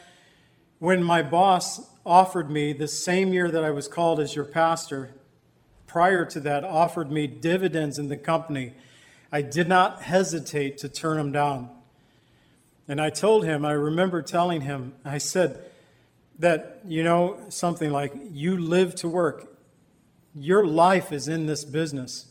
when 0.80 1.04
my 1.04 1.22
boss 1.22 1.82
offered 2.06 2.50
me 2.50 2.74
the 2.74 2.88
same 2.88 3.34
year 3.34 3.52
that 3.52 3.64
I 3.64 3.70
was 3.70 3.88
called 3.88 4.20
as 4.20 4.36
your 4.36 4.46
pastor, 4.46 5.14
prior 5.86 6.26
to 6.26 6.40
that, 6.40 6.64
offered 6.64 7.12
me 7.12 7.28
dividends 7.28 8.00
in 8.00 8.08
the 8.08 8.18
company, 8.18 8.74
I 9.32 9.42
did 9.42 9.68
not 9.68 10.02
hesitate 10.02 10.78
to 10.80 10.90
turn 10.90 11.20
him 11.20 11.32
down. 11.32 11.70
And 12.88 13.00
I 13.00 13.12
told 13.12 13.46
him, 13.46 13.66
I 13.66 13.74
remember 13.74 14.22
telling 14.22 14.62
him, 14.62 14.94
I 15.06 15.20
said 15.20 15.64
that, 16.40 16.80
you 16.88 17.04
know, 17.04 17.40
something 17.50 17.92
like, 17.92 18.14
you 18.32 18.58
live 18.58 18.96
to 18.96 19.10
work. 19.10 19.56
Your 20.34 20.66
life 20.66 21.12
is 21.12 21.28
in 21.28 21.46
this 21.46 21.66
business. 21.66 22.28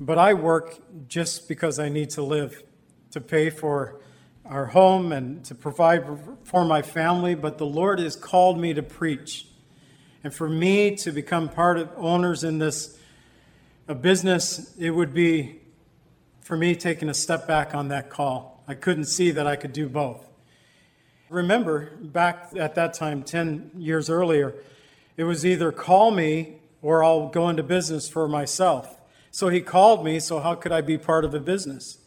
But 0.00 0.18
I 0.18 0.34
work 0.34 0.78
just 1.08 1.48
because 1.48 1.78
I 1.78 1.88
need 1.88 2.10
to 2.10 2.22
live, 2.22 2.62
to 3.10 3.20
pay 3.20 3.50
for 3.50 4.00
our 4.48 4.66
home 4.66 5.12
and 5.12 5.44
to 5.44 5.54
provide 5.54 6.04
for 6.44 6.64
my 6.64 6.82
family. 6.82 7.34
But 7.34 7.58
the 7.58 7.66
Lord 7.66 7.98
has 7.98 8.16
called 8.16 8.58
me 8.58 8.74
to 8.74 8.82
preach. 8.82 9.46
And 10.24 10.34
for 10.34 10.48
me 10.48 10.96
to 10.96 11.12
become 11.12 11.48
part 11.48 11.78
of 11.78 11.90
owners 11.96 12.44
in 12.44 12.58
this 12.58 12.98
a 13.86 13.94
business, 13.94 14.74
it 14.78 14.90
would 14.90 15.14
be 15.14 15.60
for 16.40 16.56
me 16.56 16.74
taking 16.74 17.08
a 17.08 17.14
step 17.14 17.46
back 17.46 17.74
on 17.74 17.88
that 17.88 18.10
call. 18.10 18.62
I 18.68 18.74
couldn't 18.74 19.06
see 19.06 19.30
that 19.30 19.46
I 19.46 19.56
could 19.56 19.72
do 19.72 19.88
both. 19.88 20.28
Remember, 21.30 21.96
back 21.96 22.50
at 22.58 22.74
that 22.74 22.94
time, 22.94 23.22
10 23.22 23.72
years 23.76 24.10
earlier, 24.10 24.54
it 25.16 25.24
was 25.24 25.44
either 25.44 25.72
call 25.72 26.10
me 26.10 26.56
or 26.80 27.02
I'll 27.02 27.28
go 27.28 27.48
into 27.48 27.62
business 27.62 28.08
for 28.08 28.28
myself. 28.28 28.98
So 29.30 29.48
he 29.48 29.60
called 29.60 30.04
me, 30.04 30.20
so 30.20 30.40
how 30.40 30.54
could 30.54 30.72
I 30.72 30.80
be 30.80 30.96
part 30.96 31.24
of 31.24 31.34
a 31.34 31.40
business? 31.40 31.97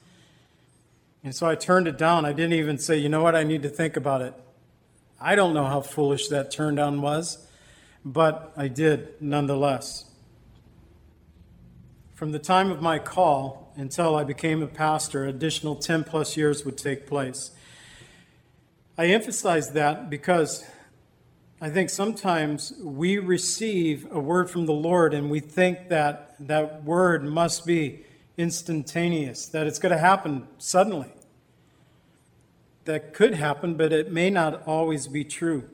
And 1.23 1.35
so 1.35 1.47
I 1.47 1.55
turned 1.55 1.87
it 1.87 1.97
down. 1.97 2.25
I 2.25 2.33
didn't 2.33 2.53
even 2.53 2.77
say, 2.77 2.97
you 2.97 3.09
know 3.09 3.21
what, 3.21 3.35
I 3.35 3.43
need 3.43 3.61
to 3.63 3.69
think 3.69 3.95
about 3.95 4.21
it. 4.21 4.33
I 5.19 5.35
don't 5.35 5.53
know 5.53 5.65
how 5.65 5.81
foolish 5.81 6.29
that 6.29 6.49
turn 6.51 6.75
down 6.75 7.01
was, 7.01 7.45
but 8.03 8.51
I 8.57 8.67
did 8.67 9.21
nonetheless. 9.21 10.05
From 12.15 12.31
the 12.31 12.39
time 12.39 12.71
of 12.71 12.81
my 12.81 12.97
call 12.97 13.71
until 13.75 14.15
I 14.15 14.23
became 14.23 14.63
a 14.63 14.67
pastor, 14.67 15.25
additional 15.25 15.75
10 15.75 16.03
plus 16.03 16.35
years 16.35 16.65
would 16.65 16.77
take 16.77 17.05
place. 17.05 17.51
I 18.97 19.07
emphasize 19.07 19.71
that 19.71 20.09
because 20.09 20.65
I 21.61 21.69
think 21.69 21.91
sometimes 21.91 22.73
we 22.83 23.19
receive 23.19 24.07
a 24.11 24.19
word 24.19 24.49
from 24.49 24.65
the 24.65 24.73
Lord 24.73 25.13
and 25.13 25.29
we 25.29 25.39
think 25.39 25.89
that 25.89 26.35
that 26.39 26.83
word 26.83 27.23
must 27.23 27.65
be 27.65 28.05
instantaneous, 28.37 29.47
that 29.47 29.67
it's 29.67 29.79
going 29.79 29.91
to 29.91 29.97
happen 29.97 30.47
suddenly. 30.57 31.11
That 32.85 33.13
could 33.13 33.35
happen, 33.35 33.75
but 33.75 33.93
it 33.93 34.11
may 34.11 34.29
not 34.29 34.65
always 34.67 35.07
be 35.07 35.23
true. 35.23 35.69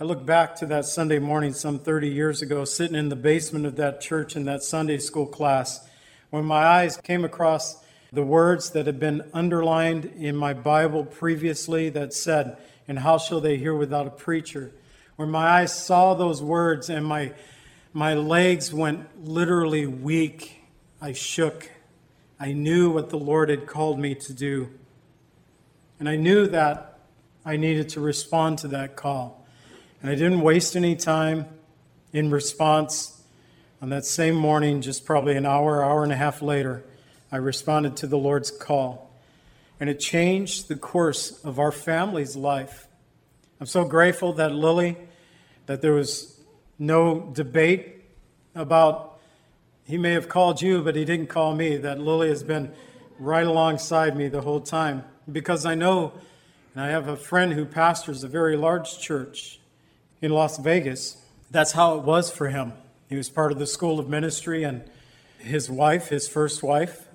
I 0.00 0.04
look 0.04 0.26
back 0.26 0.56
to 0.56 0.66
that 0.66 0.84
Sunday 0.84 1.18
morning 1.18 1.52
some 1.52 1.78
30 1.78 2.08
years 2.08 2.42
ago, 2.42 2.64
sitting 2.64 2.96
in 2.96 3.08
the 3.08 3.16
basement 3.16 3.64
of 3.64 3.76
that 3.76 4.00
church 4.00 4.34
in 4.34 4.44
that 4.44 4.62
Sunday 4.62 4.98
school 4.98 5.26
class, 5.26 5.88
when 6.30 6.44
my 6.44 6.64
eyes 6.64 6.96
came 6.96 7.24
across 7.24 7.82
the 8.12 8.24
words 8.24 8.70
that 8.70 8.86
had 8.86 8.98
been 8.98 9.22
underlined 9.32 10.04
in 10.04 10.36
my 10.36 10.52
Bible 10.52 11.04
previously 11.04 11.90
that 11.90 12.12
said, 12.12 12.56
and 12.86 12.98
how 12.98 13.18
shall 13.18 13.40
they 13.40 13.56
hear 13.56 13.74
without 13.74 14.06
a 14.06 14.10
preacher? 14.10 14.72
When 15.16 15.30
my 15.30 15.60
eyes 15.60 15.72
saw 15.72 16.14
those 16.14 16.42
words 16.42 16.90
and 16.90 17.06
my, 17.06 17.32
my 17.92 18.14
legs 18.14 18.74
went 18.74 19.26
literally 19.26 19.86
weak, 19.86 20.63
I 21.04 21.12
shook. 21.12 21.70
I 22.40 22.54
knew 22.54 22.90
what 22.90 23.10
the 23.10 23.18
Lord 23.18 23.50
had 23.50 23.66
called 23.66 23.98
me 23.98 24.14
to 24.14 24.32
do. 24.32 24.70
And 26.00 26.08
I 26.08 26.16
knew 26.16 26.46
that 26.46 26.98
I 27.44 27.58
needed 27.58 27.90
to 27.90 28.00
respond 28.00 28.56
to 28.60 28.68
that 28.68 28.96
call. 28.96 29.46
And 30.00 30.10
I 30.10 30.14
didn't 30.14 30.40
waste 30.40 30.76
any 30.76 30.96
time 30.96 31.44
in 32.14 32.30
response. 32.30 33.22
On 33.82 33.90
that 33.90 34.06
same 34.06 34.34
morning, 34.34 34.80
just 34.80 35.04
probably 35.04 35.36
an 35.36 35.44
hour, 35.44 35.84
hour 35.84 36.04
and 36.04 36.12
a 36.12 36.16
half 36.16 36.40
later, 36.40 36.82
I 37.30 37.36
responded 37.36 37.98
to 37.98 38.06
the 38.06 38.16
Lord's 38.16 38.50
call 38.50 39.10
and 39.78 39.90
it 39.90 40.00
changed 40.00 40.68
the 40.68 40.76
course 40.76 41.44
of 41.44 41.58
our 41.58 41.70
family's 41.70 42.34
life. 42.34 42.88
I'm 43.60 43.66
so 43.66 43.84
grateful 43.84 44.32
that 44.32 44.54
Lily, 44.54 44.96
that 45.66 45.82
there 45.82 45.92
was 45.92 46.40
no 46.78 47.30
debate 47.34 48.04
about 48.54 49.13
he 49.84 49.98
may 49.98 50.12
have 50.12 50.28
called 50.28 50.62
you, 50.62 50.82
but 50.82 50.96
he 50.96 51.04
didn't 51.04 51.26
call 51.26 51.54
me, 51.54 51.76
that 51.76 52.00
Lily 52.00 52.28
has 52.28 52.42
been 52.42 52.72
right 53.18 53.46
alongside 53.46 54.16
me 54.16 54.28
the 54.28 54.40
whole 54.40 54.60
time. 54.60 55.04
Because 55.30 55.66
I 55.66 55.74
know, 55.74 56.12
and 56.74 56.82
I 56.82 56.88
have 56.88 57.06
a 57.08 57.16
friend 57.16 57.52
who 57.52 57.64
pastors 57.64 58.24
a 58.24 58.28
very 58.28 58.56
large 58.56 58.98
church 58.98 59.60
in 60.22 60.30
Las 60.30 60.58
Vegas. 60.58 61.18
That's 61.50 61.72
how 61.72 61.98
it 61.98 62.04
was 62.04 62.30
for 62.30 62.48
him. 62.48 62.72
He 63.08 63.16
was 63.16 63.28
part 63.28 63.52
of 63.52 63.58
the 63.58 63.66
school 63.66 64.00
of 64.00 64.08
ministry, 64.08 64.64
and 64.64 64.84
his 65.38 65.70
wife, 65.70 66.08
his 66.08 66.26
first 66.26 66.62
wife, 66.62 67.06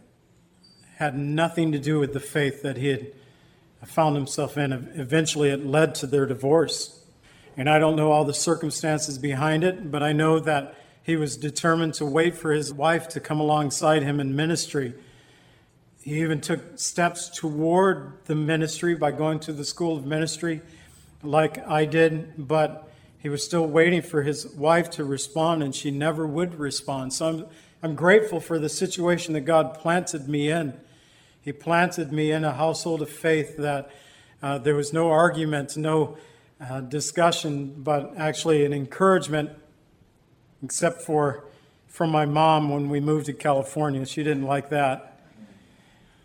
had 0.98 1.18
nothing 1.18 1.72
to 1.72 1.80
do 1.80 2.00
with 2.00 2.14
the 2.14 2.20
faith 2.20 2.62
that 2.62 2.78
he 2.78 2.88
had 2.90 3.12
found 3.86 4.16
himself 4.16 4.58
in. 4.58 4.72
Eventually, 4.96 5.50
it 5.50 5.66
led 5.66 5.96
to 5.96 6.06
their 6.06 6.26
divorce. 6.26 7.02
And 7.58 7.70
I 7.70 7.80
don't 7.80 7.96
know 7.96 8.12
all 8.12 8.26
the 8.26 8.34
circumstances 8.34 9.18
behind 9.18 9.64
it, 9.64 9.92
but 9.92 10.04
I 10.04 10.14
know 10.14 10.40
that 10.40 10.76
he 11.04 11.16
was 11.16 11.38
determined 11.38 11.94
to 11.96 12.06
wait 12.06 12.36
for 12.36 12.52
his 12.52 12.74
wife 12.74 13.08
to 13.10 13.20
come 13.20 13.40
alongside 13.40 14.04
him 14.04 14.20
in 14.20 14.36
ministry. 14.36 14.94
He 16.02 16.22
even 16.22 16.40
took 16.42 16.80
steps 16.80 17.30
toward 17.30 18.14
the 18.26 18.36
ministry 18.36 18.96
by 18.96 19.12
going 19.12 19.40
to 19.42 19.54
the 19.54 19.66
school 19.66 19.98
of 19.98 20.06
ministry, 20.06 20.62
like 21.22 21.58
I 21.68 21.86
did, 21.86 22.48
but 22.48 22.90
He 23.20 23.28
was 23.28 23.44
still 23.44 23.68
waiting 23.68 24.02
for 24.02 24.22
his 24.24 24.48
wife 24.48 24.90
to 24.92 25.04
respond, 25.04 25.62
and 25.62 25.76
she 25.76 25.92
never 25.92 26.26
would 26.26 26.56
respond. 26.56 27.12
So 27.12 27.28
I'm, 27.28 27.46
I'm 27.84 27.96
grateful 27.96 28.40
for 28.40 28.58
the 28.60 28.70
situation 28.70 29.34
that 29.34 29.42
God 29.42 29.74
planted 29.74 30.30
me 30.30 30.50
in. 30.50 30.74
He 31.42 31.52
planted 31.52 32.14
me 32.14 32.32
in 32.32 32.46
a 32.46 32.54
household 32.54 33.02
of 33.02 33.10
faith 33.10 33.58
that 33.58 33.92
uh, 34.42 34.58
there 34.58 34.76
was 34.76 34.94
no 34.94 35.10
argument, 35.12 35.76
no 35.76 36.18
uh, 36.62 36.80
discussion, 36.80 37.76
but 37.78 38.14
actually 38.18 38.66
an 38.66 38.72
encouragement, 38.72 39.50
except 40.64 41.02
for 41.02 41.44
from 41.88 42.10
my 42.12 42.26
mom 42.26 42.70
when 42.70 42.90
we 42.90 43.00
moved 43.00 43.26
to 43.26 43.34
California. 43.34 44.06
She 44.06 44.24
didn't 44.24 44.44
like 44.44 44.70
that. 44.70 45.20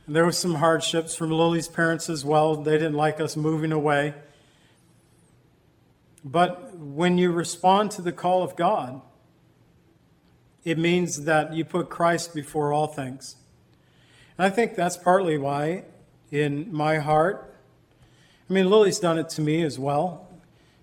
And 0.07 0.15
there 0.15 0.27
was 0.27 0.39
some 0.39 0.57
hardships 0.57 1.17
from 1.17 1.31
Lily's 1.31 1.69
parents 1.69 2.11
as 2.11 2.25
well. 2.25 2.57
They 2.57 2.73
didn't 2.73 2.95
like 2.95 3.21
us 3.21 3.37
moving 3.37 3.73
away. 3.73 4.15
But 6.25 6.77
when 6.77 7.19
you 7.19 7.33
respond 7.33 7.91
to 7.93 8.03
the 8.03 8.13
call 8.13 8.43
of 8.43 8.57
God, 8.57 9.01
it 10.65 10.79
means 10.79 11.25
that 11.25 11.55
you 11.55 11.65
put 11.65 11.91
Christ 11.91 12.35
before 12.35 12.73
all 12.73 12.87
things. 12.87 13.37
And 14.39 14.47
I 14.47 14.51
think 14.51 14.75
that's 14.75 14.97
partly 14.97 15.39
why, 15.39 15.85
in 16.31 16.73
my 16.73 16.99
heart, 16.99 17.55
I 18.49 18.53
mean, 18.53 18.69
Lily's 18.69 18.99
done 18.99 19.19
it 19.19 19.29
to 19.31 19.43
me 19.43 19.63
as 19.63 19.79
well. 19.79 20.29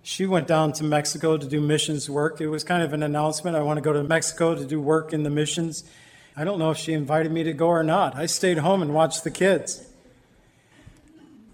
She 0.04 0.26
went 0.26 0.48
down 0.48 0.74
to 0.74 0.84
Mexico 0.84 1.38
to 1.38 1.48
do 1.48 1.62
missions 1.62 2.10
work. 2.10 2.42
It 2.42 2.48
was 2.48 2.64
kind 2.64 2.84
of 2.84 2.94
an 2.94 3.04
announcement. 3.04 3.56
I 3.56 3.62
want 3.62 3.78
to 3.78 3.82
go 3.82 3.94
to 3.94 4.04
Mexico 4.04 4.56
to 4.56 4.66
do 4.66 4.82
work 4.82 5.14
in 5.14 5.24
the 5.24 5.30
missions. 5.30 5.84
I 6.36 6.44
don't 6.44 6.60
know 6.60 6.72
if 6.72 6.78
she 6.78 6.94
invited 6.94 7.32
me 7.32 7.44
to 7.44 7.54
go 7.54 7.68
or 7.68 7.84
not. 7.84 8.16
I 8.16 8.26
stayed 8.26 8.58
home 8.60 8.82
and 8.82 8.94
watched 8.94 9.24
the 9.24 9.32
kids. 9.32 9.88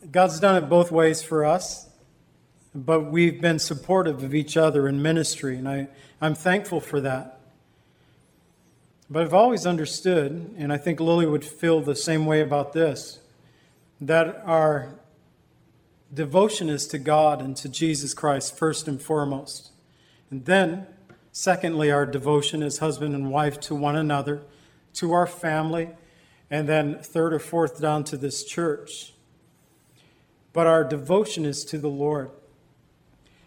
God's 0.10 0.40
done 0.40 0.56
it 0.62 0.70
both 0.70 0.92
ways 0.92 1.22
for 1.22 1.44
us 1.44 1.88
but 2.78 3.12
we've 3.12 3.42
been 3.42 3.58
supportive 3.58 4.24
of 4.24 4.36
each 4.36 4.56
other 4.56 4.88
in 4.88 5.02
ministry, 5.02 5.58
and 5.58 5.68
I, 5.68 5.88
I'm 6.22 6.36
thankful 6.36 6.80
for 6.80 7.02
that. 7.02 7.40
But 9.10 9.24
I've 9.24 9.34
always 9.34 9.66
understood, 9.66 10.54
and 10.58 10.72
I 10.72 10.78
think 10.78 11.00
Lily 11.00 11.26
would 11.26 11.44
feel 11.44 11.82
the 11.82 11.96
same 11.96 12.28
way 12.28 12.42
about 12.42 12.74
this, 12.74 13.20
that 14.00 14.44
our 14.46 14.94
devotion 16.14 16.70
is 16.70 16.88
to 16.88 16.98
God 16.98 17.42
and 17.42 17.56
to 17.58 17.70
Jesus 17.70 18.14
Christ 18.14 18.58
first 18.58 18.88
and 18.88 19.02
foremost. 19.02 19.72
And 20.30 20.46
then, 20.46 20.88
secondly, 21.32 21.92
our 21.92 22.06
devotion 22.06 22.64
as 22.64 22.80
husband 22.80 23.16
and 23.16 23.32
wife 23.32 23.60
to 23.62 23.76
one 23.76 23.96
another, 23.96 24.44
to 24.96 25.14
our 25.14 25.28
family, 25.28 25.90
and 26.50 26.68
then 26.68 27.00
third 27.00 27.34
or 27.34 27.40
fourth 27.40 27.82
down 27.82 28.04
to 28.06 28.18
this 28.18 28.44
church. 28.44 29.14
But 30.54 30.68
our 30.68 30.84
devotion 30.84 31.46
is 31.46 31.64
to 31.66 31.78
the 31.78 31.90
Lord. 31.90 32.32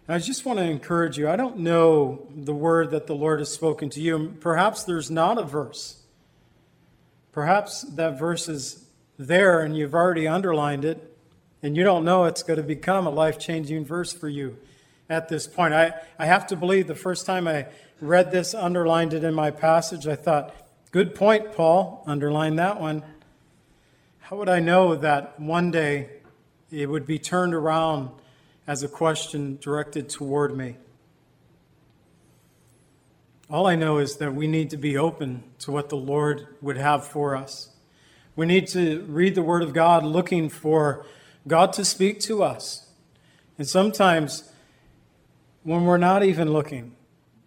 And 0.06 0.14
I 0.14 0.18
just 0.18 0.44
want 0.44 0.58
to 0.58 0.64
encourage 0.64 1.18
you. 1.18 1.28
I 1.28 1.36
don't 1.36 1.58
know 1.58 2.26
the 2.34 2.54
word 2.54 2.90
that 2.90 3.06
the 3.06 3.14
Lord 3.14 3.38
has 3.38 3.52
spoken 3.52 3.90
to 3.90 4.00
you. 4.00 4.36
Perhaps 4.40 4.84
there's 4.84 5.10
not 5.10 5.38
a 5.38 5.44
verse. 5.44 6.02
Perhaps 7.32 7.82
that 7.82 8.18
verse 8.18 8.48
is 8.48 8.86
there 9.18 9.60
and 9.60 9.76
you've 9.76 9.94
already 9.94 10.26
underlined 10.26 10.84
it, 10.84 11.09
and 11.62 11.76
you 11.76 11.84
don't 11.84 12.04
know 12.04 12.24
it's 12.24 12.42
going 12.42 12.58
to 12.58 12.62
become 12.62 13.06
a 13.06 13.10
life 13.10 13.38
changing 13.38 13.84
verse 13.84 14.12
for 14.12 14.28
you 14.28 14.58
at 15.08 15.28
this 15.28 15.46
point. 15.46 15.74
I, 15.74 15.92
I 16.18 16.26
have 16.26 16.46
to 16.48 16.56
believe 16.56 16.86
the 16.86 16.94
first 16.94 17.26
time 17.26 17.46
I 17.46 17.66
read 18.00 18.32
this, 18.32 18.54
underlined 18.54 19.12
it 19.12 19.24
in 19.24 19.34
my 19.34 19.50
passage, 19.50 20.06
I 20.06 20.16
thought, 20.16 20.54
good 20.90 21.14
point, 21.14 21.52
Paul. 21.52 22.02
Underline 22.06 22.56
that 22.56 22.80
one. 22.80 23.02
How 24.20 24.36
would 24.36 24.48
I 24.48 24.60
know 24.60 24.94
that 24.96 25.38
one 25.38 25.70
day 25.70 26.08
it 26.70 26.88
would 26.88 27.06
be 27.06 27.18
turned 27.18 27.54
around? 27.54 28.10
as 28.70 28.84
a 28.84 28.88
question 28.88 29.58
directed 29.60 30.08
toward 30.08 30.56
me. 30.56 30.76
All 33.50 33.66
I 33.66 33.74
know 33.74 33.98
is 33.98 34.18
that 34.18 34.32
we 34.32 34.46
need 34.46 34.70
to 34.70 34.76
be 34.76 34.96
open 34.96 35.42
to 35.58 35.72
what 35.72 35.88
the 35.88 35.96
Lord 35.96 36.46
would 36.60 36.76
have 36.76 37.04
for 37.04 37.34
us. 37.34 37.70
We 38.36 38.46
need 38.46 38.68
to 38.68 39.00
read 39.08 39.34
the 39.34 39.42
Word 39.42 39.64
of 39.64 39.72
God 39.72 40.04
looking 40.04 40.48
for 40.48 41.04
God 41.46 41.72
to 41.74 41.84
speak 41.84 42.20
to 42.20 42.42
us. 42.42 42.88
And 43.58 43.66
sometimes 43.66 44.50
when 45.62 45.84
we're 45.84 45.98
not 45.98 46.22
even 46.22 46.52
looking, 46.52 46.94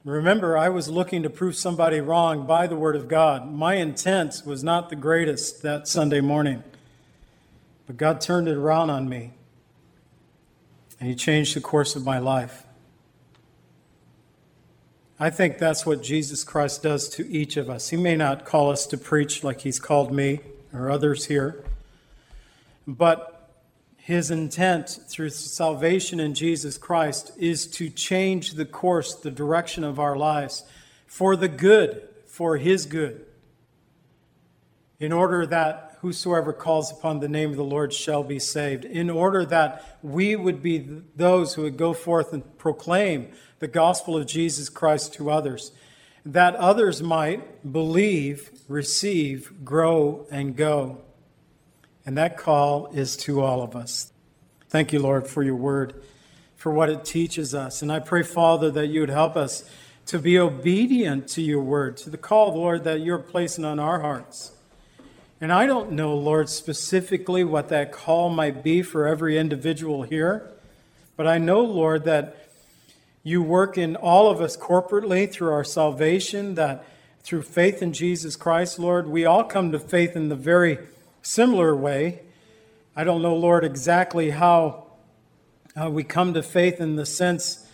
remember, 0.04 0.58
I 0.58 0.70
was 0.70 0.90
looking 0.90 1.24
to 1.24 1.30
prove 1.30 1.56
somebody 1.56 2.00
wrong 2.02 2.46
by 2.46 2.68
the 2.68 2.76
Word 2.76 2.96
of 2.96 3.08
God. 3.08 3.52
My 3.52 3.76
intent 3.76 4.44
was 4.46 4.64
not 4.64 4.90
the 4.90 4.96
greatest 4.96 5.62
that 5.64 5.88
Sunday 5.88 6.22
morning, 6.22 6.64
but 7.88 7.98
God 7.98 8.22
turned 8.22 8.48
it 8.48 8.58
around 8.58 8.90
on 8.90 9.08
me 9.10 9.32
and 11.00 11.10
He 11.10 11.16
changed 11.16 11.56
the 11.56 11.62
course 11.62 11.96
of 11.96 12.06
my 12.06 12.20
life. 12.20 12.66
I 15.20 15.30
think 15.30 15.58
that's 15.58 15.86
what 15.86 16.04
Jesus 16.04 16.44
Christ 16.44 16.84
does 16.84 17.08
to 17.10 17.28
each 17.30 17.56
of 17.58 17.70
us. 17.70 17.90
He 17.90 17.98
may 17.98 18.16
not 18.16 18.46
call 18.46 18.72
us 18.72 18.86
to 18.88 18.98
preach 18.98 19.44
like 19.44 19.62
He's 19.62 19.80
called 19.80 20.12
me 20.12 20.40
or 20.74 20.90
others 20.90 21.26
here, 21.26 21.64
but 22.88 23.33
His 24.06 24.30
intent 24.30 25.00
through 25.08 25.30
salvation 25.30 26.20
in 26.20 26.34
Jesus 26.34 26.78
Christ 26.78 27.32
is 27.38 27.66
to 27.68 27.90
change 27.90 28.56
the 28.56 28.66
course, 28.66 29.16
the 29.16 29.32
direction 29.32 29.86
of 29.86 29.98
our 29.98 30.18
lives 30.18 30.66
for 31.08 31.38
the 31.38 31.48
good, 31.48 32.10
for 32.26 32.58
His 32.58 32.86
good, 32.86 33.26
in 35.00 35.14
order 35.14 35.46
that 35.46 36.00
whosoever 36.02 36.52
calls 36.52 36.92
upon 36.92 37.22
the 37.22 37.30
name 37.30 37.52
of 37.52 37.56
the 37.56 37.64
Lord 37.64 37.94
shall 37.94 38.24
be 38.24 38.40
saved, 38.40 38.84
in 38.84 39.10
order 39.10 39.46
that 39.46 40.00
we 40.02 40.36
would 40.36 40.62
be 40.62 40.80
those 41.16 41.54
who 41.54 41.62
would 41.62 41.78
go 41.78 41.94
forth 41.94 42.34
and 42.34 42.58
proclaim 42.58 43.32
the 43.60 43.70
gospel 43.70 44.18
of 44.18 44.28
Jesus 44.28 44.68
Christ 44.68 45.14
to 45.14 45.32
others, 45.32 45.72
that 46.26 46.56
others 46.56 47.02
might 47.02 47.72
believe, 47.72 48.52
receive, 48.68 49.64
grow, 49.64 50.28
and 50.30 50.58
go. 50.58 50.98
And 52.06 52.18
that 52.18 52.38
call 52.38 52.88
is 52.88 53.16
to 53.18 53.42
all 53.42 53.62
of 53.62 53.76
us. 53.76 54.12
Thank 54.70 54.92
you, 54.92 55.00
Lord, 55.00 55.28
for 55.28 55.44
your 55.44 55.56
word, 55.56 56.02
for 56.56 56.72
what 56.72 56.90
it 56.90 57.06
teaches 57.06 57.54
us. 57.54 57.82
And 57.82 57.92
I 57.92 58.00
pray, 58.00 58.24
Father, 58.24 58.72
that 58.72 58.88
you 58.88 59.02
would 59.02 59.10
help 59.10 59.36
us 59.36 59.64
to 60.08 60.20
be 60.20 60.38
obedient 60.38 61.28
to 61.30 61.42
your 61.42 61.62
word, 61.62 61.96
to 61.98 62.10
the 62.10 62.18
call, 62.18 62.54
Lord, 62.54 62.84
that 62.84 63.02
you're 63.02 63.20
placing 63.20 63.64
on 63.64 63.80
our 63.80 64.02
hearts. 64.02 64.52
And 65.40 65.52
I 65.52 65.66
don't 65.66 65.92
know, 65.92 66.16
Lord, 66.16 66.50
specifically 66.50 67.44
what 67.44 67.70
that 67.70 67.92
call 67.92 68.30
might 68.30 68.64
be 68.64 68.82
for 68.82 69.08
every 69.08 69.38
individual 69.38 70.04
here, 70.04 70.50
but 71.16 71.28
I 71.28 71.38
know, 71.38 71.62
Lord, 71.62 72.06
that 72.06 72.50
you 73.24 73.42
work 73.42 73.78
in 73.78 73.96
all 73.96 74.30
of 74.30 74.42
us 74.42 74.58
corporately 74.58 75.32
through 75.32 75.52
our 75.52 75.64
salvation, 75.64 76.56
that 76.56 76.86
through 77.22 77.44
faith 77.44 77.82
in 77.82 77.94
Jesus 77.94 78.36
Christ, 78.36 78.80
Lord, 78.80 79.08
we 79.08 79.26
all 79.26 79.44
come 79.44 79.72
to 79.72 79.80
faith 79.80 80.16
in 80.16 80.30
the 80.30 80.36
very 80.36 80.80
similar 81.24 81.76
way. 81.76 82.22
I 82.96 83.04
don't 83.04 83.24
know, 83.24 83.36
Lord, 83.36 83.64
exactly 83.64 84.30
how 84.30 84.86
uh, 85.76 85.90
we 85.90 86.04
come 86.04 86.36
to 86.36 86.44
faith 86.44 86.80
in 86.80 86.96
the 86.96 87.06
sense 87.06 87.66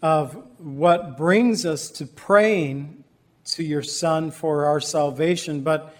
of 0.00 0.42
what 0.58 1.16
brings 1.18 1.66
us 1.66 1.90
to 1.90 2.06
praying 2.06 3.04
to 3.44 3.62
your 3.62 3.82
Son 3.82 4.30
for 4.30 4.64
our 4.64 4.80
salvation, 4.80 5.60
but 5.60 5.94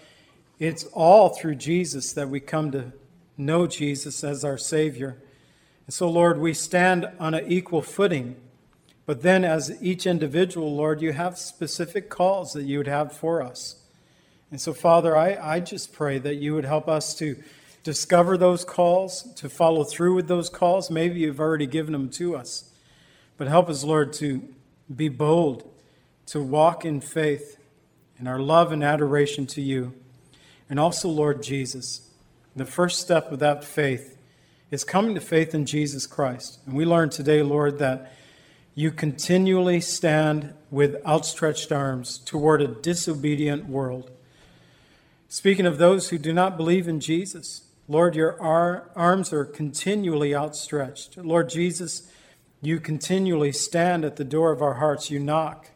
it's 0.57 0.85
all 0.93 1.29
through 1.29 1.55
Jesus 1.55 2.13
that 2.13 2.29
we 2.29 2.39
come 2.39 2.71
to 2.71 2.93
know 3.37 3.67
Jesus 3.67 4.23
as 4.23 4.43
our 4.43 4.57
Savior. 4.57 5.21
And 5.85 5.93
so, 5.93 6.09
Lord, 6.09 6.39
we 6.39 6.53
stand 6.53 7.07
on 7.19 7.33
an 7.33 7.45
equal 7.47 7.81
footing. 7.81 8.37
But 9.05 9.21
then, 9.21 9.43
as 9.43 9.77
each 9.83 10.07
individual, 10.07 10.75
Lord, 10.75 11.01
you 11.01 11.13
have 11.13 11.37
specific 11.37 12.09
calls 12.09 12.53
that 12.53 12.63
you 12.63 12.79
would 12.79 12.87
have 12.87 13.11
for 13.11 13.43
us. 13.43 13.75
And 14.55 14.61
so, 14.61 14.71
Father, 14.71 15.17
I, 15.17 15.55
I 15.55 15.59
just 15.59 15.91
pray 15.91 16.17
that 16.17 16.35
you 16.35 16.55
would 16.55 16.63
help 16.63 16.87
us 16.87 17.13
to 17.15 17.35
discover 17.83 18.37
those 18.37 18.63
calls, 18.63 19.23
to 19.33 19.49
follow 19.49 19.83
through 19.83 20.15
with 20.15 20.29
those 20.29 20.49
calls. 20.49 20.89
Maybe 20.89 21.19
you've 21.19 21.41
already 21.41 21.67
given 21.67 21.91
them 21.91 22.07
to 22.11 22.37
us. 22.37 22.71
But 23.35 23.49
help 23.49 23.67
us, 23.67 23.83
Lord, 23.83 24.13
to 24.13 24.47
be 24.95 25.09
bold, 25.09 25.69
to 26.27 26.41
walk 26.41 26.85
in 26.85 27.01
faith 27.01 27.57
in 28.17 28.27
our 28.27 28.39
love 28.39 28.71
and 28.71 28.81
adoration 28.81 29.45
to 29.47 29.61
you 29.61 29.93
and 30.69 30.79
also 30.79 31.09
Lord 31.09 31.43
Jesus. 31.43 32.09
The 32.55 32.63
first 32.63 33.01
step 33.01 33.33
of 33.33 33.39
that 33.39 33.65
faith 33.65 34.17
is 34.71 34.85
coming 34.85 35.15
to 35.15 35.21
faith 35.21 35.53
in 35.53 35.65
Jesus 35.65 36.07
Christ. 36.07 36.59
And 36.65 36.77
we 36.77 36.85
learn 36.85 37.09
today, 37.09 37.41
Lord, 37.41 37.77
that 37.79 38.13
you 38.73 38.91
continually 38.91 39.81
stand 39.81 40.53
with 40.71 41.05
outstretched 41.05 41.73
arms 41.73 42.19
toward 42.19 42.61
a 42.61 42.69
disobedient 42.69 43.67
world. 43.67 44.11
Speaking 45.27 45.65
of 45.65 45.77
those 45.77 46.09
who 46.09 46.17
do 46.17 46.33
not 46.33 46.57
believe 46.57 46.87
in 46.87 46.99
Jesus, 46.99 47.63
Lord, 47.87 48.15
your 48.15 48.41
arms 48.41 49.33
are 49.33 49.45
continually 49.45 50.35
outstretched. 50.35 51.17
Lord 51.17 51.49
Jesus, 51.49 52.11
you 52.61 52.79
continually 52.79 53.51
stand 53.51 54.05
at 54.05 54.15
the 54.15 54.23
door 54.23 54.51
of 54.51 54.61
our 54.61 54.75
hearts. 54.75 55.11
You 55.11 55.19
knock 55.19 55.69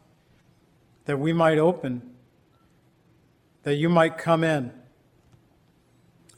that 1.04 1.18
we 1.18 1.32
might 1.32 1.58
open, 1.58 2.02
that 3.62 3.76
you 3.76 3.88
might 3.88 4.18
come 4.18 4.42
in 4.42 4.72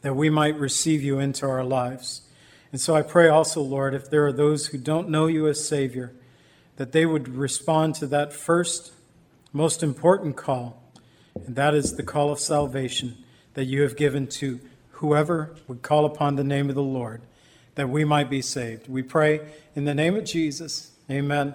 that 0.03 0.15
we 0.15 0.29
might 0.29 0.59
receive 0.59 1.03
you 1.03 1.19
into 1.19 1.47
our 1.47 1.65
lives. 1.65 2.23
And 2.71 2.81
so 2.81 2.95
I 2.95 3.03
pray 3.03 3.29
also, 3.29 3.63
Lord, 3.63 3.95
if 3.95 4.11
there 4.11 4.27
are 4.27 4.33
those 4.33 4.67
who 4.67 4.79
don't 4.79 5.09
know 5.09 5.27
you 5.27 5.49
as 5.49 5.67
Savior, 5.67 6.13
that 6.77 6.93
they 6.93 7.07
would 7.07 7.29
respond 7.29 7.95
to 7.97 8.07
that 8.09 8.33
first, 8.33 8.93
most 9.53 9.83
important 9.83 10.37
call, 10.37 10.82
and 11.47 11.57
that 11.57 11.75
is 11.75 11.97
the 11.97 12.03
call 12.03 12.31
of 12.31 12.39
salvation 12.39 13.17
that 13.55 13.65
you 13.65 13.83
have 13.83 13.97
given 13.97 14.27
to 14.27 14.61
whoever 14.93 15.55
would 15.67 15.83
call 15.83 16.05
upon 16.05 16.37
the 16.37 16.45
name 16.45 16.69
of 16.69 16.75
the 16.75 16.83
Lord, 16.83 17.23
that 17.75 17.89
we 17.89 18.05
might 18.05 18.31
be 18.31 18.43
saved. 18.43 18.89
We 18.89 19.03
pray 19.03 19.41
in 19.75 19.85
the 19.85 19.95
name 19.95 20.15
of 20.17 20.25
Jesus. 20.25 20.93
Amen. 21.11 21.55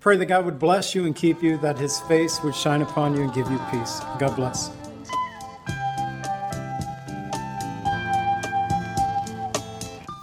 Pray 0.00 0.16
that 0.16 0.26
God 0.26 0.44
would 0.44 0.58
bless 0.58 0.94
you 0.94 1.04
and 1.04 1.14
keep 1.14 1.42
you, 1.42 1.56
that 1.58 1.78
his 1.78 2.00
face 2.00 2.42
would 2.42 2.54
shine 2.54 2.82
upon 2.82 3.14
you 3.16 3.22
and 3.22 3.34
give 3.34 3.50
you 3.50 3.58
peace. 3.70 4.00
God 4.18 4.36
bless. 4.36 4.70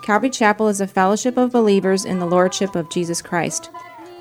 Calvary 0.04 0.30
Chapel 0.30 0.68
is 0.68 0.82
a 0.82 0.88
fellowship 0.88 1.38
of 1.38 1.52
believers 1.52 2.04
in 2.04 2.20
the 2.20 2.26
Lordship 2.26 2.76
of 2.76 2.90
Jesus 2.90 3.22
Christ. 3.22 3.70